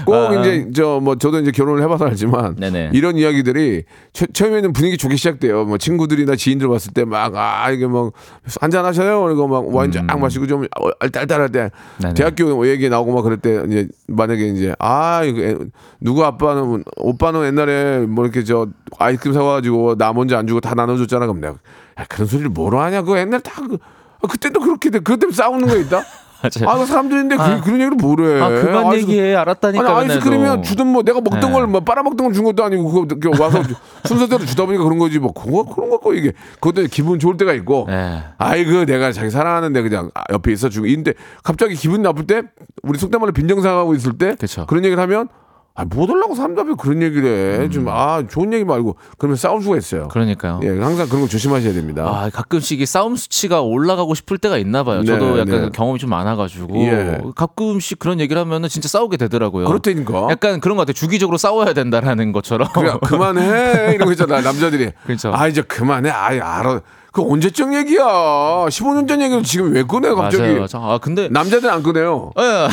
[0.05, 0.35] 꼭 아.
[0.41, 2.91] 이제 저 뭐 저도 이제 결혼을 해봐서 알지만 네네.
[2.93, 5.65] 이런 이야기들이 처, 처음에는 분위기 좋게 시작돼요.
[5.65, 8.13] 뭐 친구들이나 지인들 봤을 때 막 아 이게 뭐
[8.61, 9.23] 한잔 하셔요.
[9.23, 10.67] 그리고 막 와인 쫙 마시고 좀
[11.01, 11.71] 알딸딸할 때 음.
[11.99, 12.15] 네네.
[12.15, 15.57] 대학교 얘기 나오고 막 그럴 때 이제 만약에 이제 아 이거 애-
[16.01, 21.27] 누구 아빠는 오빠는 옛날에 뭐 이렇게 저 아이스크림 사와가지고 나 먼저 안 주고 다 나눠줬잖아.
[21.27, 21.55] 그럼 내가
[21.99, 23.03] 야, 그런 소리를 뭐로 하냐?
[23.03, 23.77] 그거 옛날 다 그,
[24.23, 25.01] 아, 그때도 그렇게 돼.
[25.01, 26.03] 때문에 싸우는 거 있다.
[26.43, 26.71] 맞아요.
[26.71, 27.61] 아, 그 사람들인데 그, 아.
[27.61, 28.41] 그런 얘기를 뭐래?
[28.41, 29.97] 아 그만 아이스- 얘기해 알았다니까.
[29.99, 31.51] 아니 아이스크림이면 맨날 주든 뭐 내가 먹던 네.
[31.53, 33.75] 걸뭐 빨아먹던 걸 준 것도 아니고 그거 와서 주-
[34.07, 37.87] 순서대로 주다 보니까 그런 거지 뭐 그거 그런 거 이게 그것도 기분 좋을 때가 있고
[37.89, 38.23] 네.
[38.39, 42.43] 아이고 내가 자기 사랑하는데 그냥 아, 옆에 있어 주고 있는데 갑자기 기분 나쁠 때
[42.83, 44.67] 우리 속된 말로 빈정상하고 있을 때 그쵸.
[44.71, 45.29] 런 얘기를 하면
[45.75, 47.69] 아, 뭐 달라고 사람들 앞에 그런 얘기를 해.
[47.71, 48.97] 좀, 아, 좋은 얘기 말고.
[49.19, 50.03] 그러면 싸울 수가 있어요.
[50.03, 50.09] 음.
[50.09, 50.61] 그러니까요.
[50.65, 52.05] 예, 항상 그런 거 조심하셔야 됩니다.
[52.07, 55.05] 아, 가끔씩 이 싸움 수치가 올라가고 싶을 때가 있나 봐요.
[55.05, 55.69] 저도 네, 약간 네.
[55.73, 57.21] 경험이 좀 많아가지고 예.
[57.37, 59.67] 가끔씩 그런 얘기를 하면은 진짜 싸우게 되더라고요.
[59.67, 60.27] 그렇다니까.
[60.31, 60.95] 약간 그런 것 같아요.
[60.95, 62.69] 주기적으로 싸워야 된다라는 것처럼.
[62.75, 63.95] 그래, 그만해.
[63.95, 64.91] 이런 거 있잖아, 남자들이.
[65.07, 65.33] 그렇죠.
[65.33, 66.11] 아, 이제 그만해.
[66.11, 66.27] 아,
[66.59, 66.81] 알아.
[67.13, 68.05] 그 언제적 얘기야.
[68.05, 70.43] 15년 전 얘기를 지금 왜 꺼내, 갑자기.
[70.43, 70.61] 맞아요.
[70.61, 70.79] 맞아.
[70.79, 72.31] 아 근데 남자들은 안 꺼내요.
[72.39, 72.69] 예.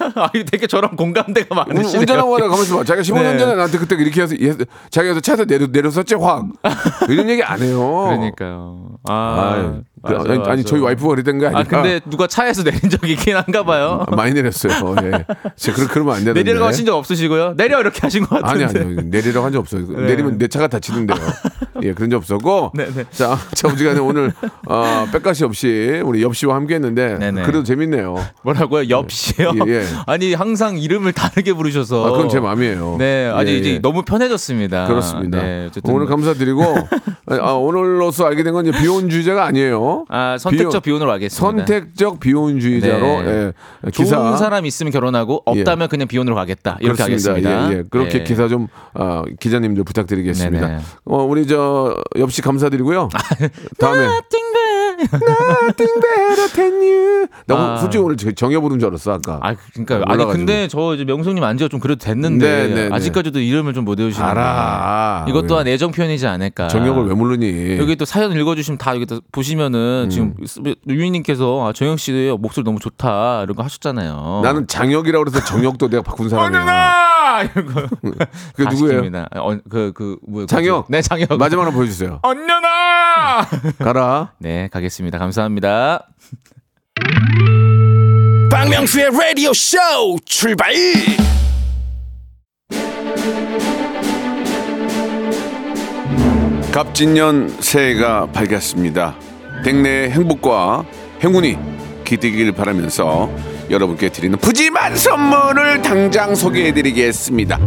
[0.16, 2.00] 아, 되게 저랑 공감대가 운- 많으시네요.
[2.00, 2.84] 운전하고 가다가 가만있어 봐.
[2.84, 3.38] 자기가 15년 네.
[3.38, 4.54] 전에 나한테 그때 이렇게 해서 얘-
[4.90, 6.46] 자기가 서 차에서 내려, 내렸었지 확.
[7.08, 7.78] 이런 얘기 안 해요.
[8.08, 8.92] 그러니까요.
[9.08, 10.50] 아, 아, 그, 맞아, 아니, 맞아.
[10.52, 14.04] 아니 저희 와이프가 그랬던 게 아니라 아 근데 누가 차에서 내린 적이 있긴 한가 봐요.
[14.08, 14.94] 아, 많이 내렸어요.
[15.02, 15.24] 예.
[15.56, 16.42] 진짜 그러, 그러면 안 되는데.
[16.42, 17.54] 내리라고 하신 적 없으시고요?
[17.56, 18.80] 내려 이렇게 하신 것 아니 같은데.
[18.80, 19.82] 아니요 내리라고 한 적 없어요.
[19.88, 21.18] 내리면 내 차가 다치는데요.
[21.82, 22.72] 예 그런 적 없었고.
[22.74, 23.04] 네, 네.
[23.10, 24.32] 자, 자 우지간에 오늘
[24.68, 27.42] 어, 백가시 없이 우리 엽 씨와 함께했는데 네, 네.
[27.42, 28.16] 그래도 재밌네요.
[28.44, 28.88] 뭐라고요?
[28.90, 29.52] 엽 씨요?
[29.66, 29.84] 예, 예.
[30.06, 32.06] 아니 항상 이름을 다르게 부르셔서.
[32.06, 32.96] 아, 그건 제 마음이에요.
[32.98, 33.78] 네, 아니 예, 이제 예.
[33.80, 34.86] 너무 편해졌습니다.
[34.86, 35.42] 그렇습니다.
[35.42, 36.62] 네, 오늘 감사드리고
[37.40, 39.89] 아, 오늘로서 알게 된건 이제 비혼주의자가 아니에요.
[40.08, 41.46] 아 선택적 비혼- 비혼으로 알겠습니다.
[41.66, 43.28] 선택적 비혼주의자로 네.
[43.86, 46.78] 예, 기사 좋은 사람 있으면 결혼하고 없다면 그냥 비혼으로 가겠다.
[46.80, 47.30] 이렇게 그렇습니다.
[47.50, 47.72] 하겠습니다.
[47.74, 47.84] 예, 예.
[47.90, 48.24] 그렇게 네.
[48.24, 50.66] 기사 좀 어, 기자님들 부탁드리겠습니다.
[50.66, 50.80] 네네.
[51.04, 53.08] 어, 우리 저 엽씨 감사드리고요.
[53.78, 54.06] 다음에
[55.00, 57.26] Nothing better than you.
[57.46, 57.76] 나 아.
[57.78, 59.38] 솔직히 오늘 저- 정여 부른 줄 알았어 아까.
[59.42, 60.32] 아 그러니까 아니 몰라가지고.
[60.32, 62.94] 근데 저 이제 명성님 안지가 좀 그래도 됐는데 네, 네, 네.
[62.94, 65.24] 아직까지도 이름을 좀 못 외우시는 알아.
[65.28, 66.68] 이것 또한 애정 표현이지 않을까.
[66.68, 67.78] 정역을 왜 모르니?
[67.78, 70.10] 여기 또 사연 읽어주시면 다 여기 또 보시면은 음.
[70.10, 70.34] 지금
[70.88, 74.40] 유인님께서 아, 정영 씨 목소리 너무 좋다 이런 거 하셨잖아요.
[74.44, 76.60] 나는 장혁이라고 그래서 정역도 내가 바꾼 사람이야.
[77.40, 77.88] 언제나 이런 거.
[78.54, 79.24] 그다 누구예요?
[79.36, 80.46] 어, 그, 그, 뭐야.
[80.46, 80.86] 장혁.
[80.88, 81.36] 네, 장혁.
[81.38, 82.20] 마지막으로 보여주세요.
[82.22, 83.46] 언제나!
[83.78, 84.32] 가라.
[84.38, 85.18] 네, 가겠습니다.
[85.18, 86.06] 감사합니다.
[88.50, 89.76] 박명수의 라디오 쇼
[90.24, 90.72] 출발
[96.72, 99.16] 갑진년 새해가 밝았습니다.
[99.64, 100.84] 백내의 행복과
[101.22, 101.56] 행운이
[102.04, 103.30] 기대길 바라면서
[103.70, 107.58] 여러분께 드리는 푸짐한 선물을 당장 소개해드리겠습니다.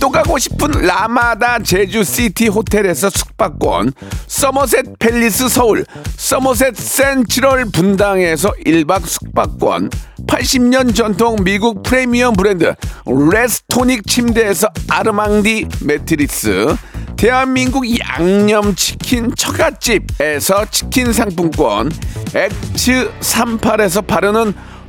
[0.00, 3.92] 또 가고 싶은 라마다 제주시티 호텔에서 숙박권,
[4.26, 5.84] 서머셋 팰리스 서울,
[6.16, 9.90] 서머셋 센트럴 분당에서 1박 숙박권,
[10.26, 12.74] 80년 전통 미국 프리미엄 브랜드
[13.06, 16.76] 레스토닉 침대에서 아르망디 매트리스,
[17.16, 21.90] 대한민국 양념치킨 처갓집에서 치킨 상품권,
[22.34, 24.52] 엑츠 38에서 바르는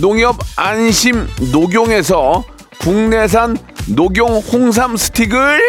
[0.00, 2.44] 농협 안심 녹용에서
[2.80, 3.56] 국내산
[3.94, 5.60] 녹용 홍삼 스틱을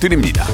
[0.00, 0.44] 드립니다.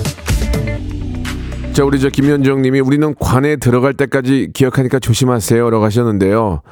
[1.72, 6.62] 자, 우리 저 김현정 님이 우리는 관에 들어갈 때까지 기억하니까 조심하세요 라고 하셨는데요.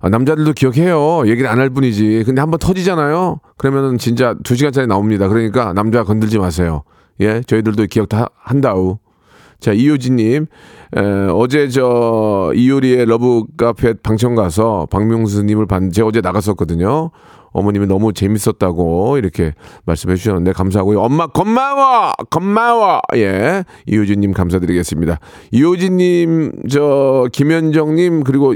[0.00, 1.26] 아, 남자들도 기억해요.
[1.26, 2.22] 얘기를 안 할 뿐이지.
[2.26, 3.40] 근데 한번 터지잖아요.
[3.56, 5.28] 그러면은 진짜 두 시간짜리 나옵니다.
[5.28, 6.82] 그러니까 남자 건들지 마세요.
[7.20, 8.98] 예, 저희들도 기억 다 한다우.
[9.60, 10.46] 자, 이효진님,
[10.96, 11.00] 에,
[11.32, 17.10] 어제 저 이효리의 러브 카페 방청 가서 박명수님을 봤는데 제가 어제 나갔었거든요.
[17.50, 19.54] 어머님이 너무 재밌었다고 이렇게
[19.86, 21.00] 말씀해 주셨는데 감사하고요.
[21.00, 23.00] 엄마 고마워, 고마워.
[23.16, 25.18] 예, 이효진님 감사드리겠습니다.
[25.50, 28.54] 이효진님, 저 김현정님 그리고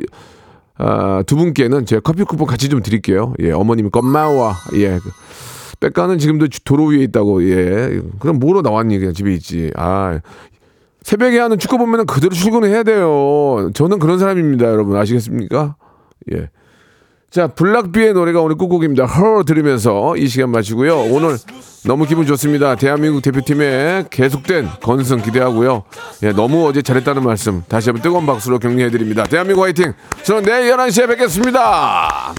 [0.78, 3.34] 아, 두 분께는 제가 커피 쿠폰 같이 좀 드릴게요.
[3.40, 4.52] 예, 어머님이 고마워.
[4.76, 4.98] 예.
[5.80, 7.42] 백가는 지금도 도로 위에 있다고.
[7.50, 8.00] 예.
[8.20, 8.98] 그럼 뭐로 나왔니?
[8.98, 9.70] 그냥 집에 있지.
[9.76, 10.20] 아.
[11.02, 13.70] 새벽에 하는 축구 보면은 그대로 출근을 해야 돼요.
[13.74, 14.96] 저는 그런 사람입니다, 여러분.
[14.96, 15.76] 아시겠습니까?
[16.32, 16.48] 예.
[17.32, 19.06] 자, 블락비의 노래가 오늘 끝곡입니다.
[19.06, 21.00] 허 들으면서 이 시간 마치고요.
[21.10, 21.38] 오늘
[21.84, 22.76] 너무 기분 좋습니다.
[22.76, 25.84] 대한민국 대표팀의 계속된 건승 기대하고요.
[26.24, 29.24] 예, 너무 어제 잘했다는 말씀 다시 한번 뜨거운 박수로 격려해 드립니다.
[29.24, 29.94] 대한민국 화이팅!
[30.24, 32.34] 저는 내일 11시에 뵙겠습니다.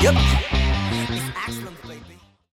[0.00, 0.53] Yep.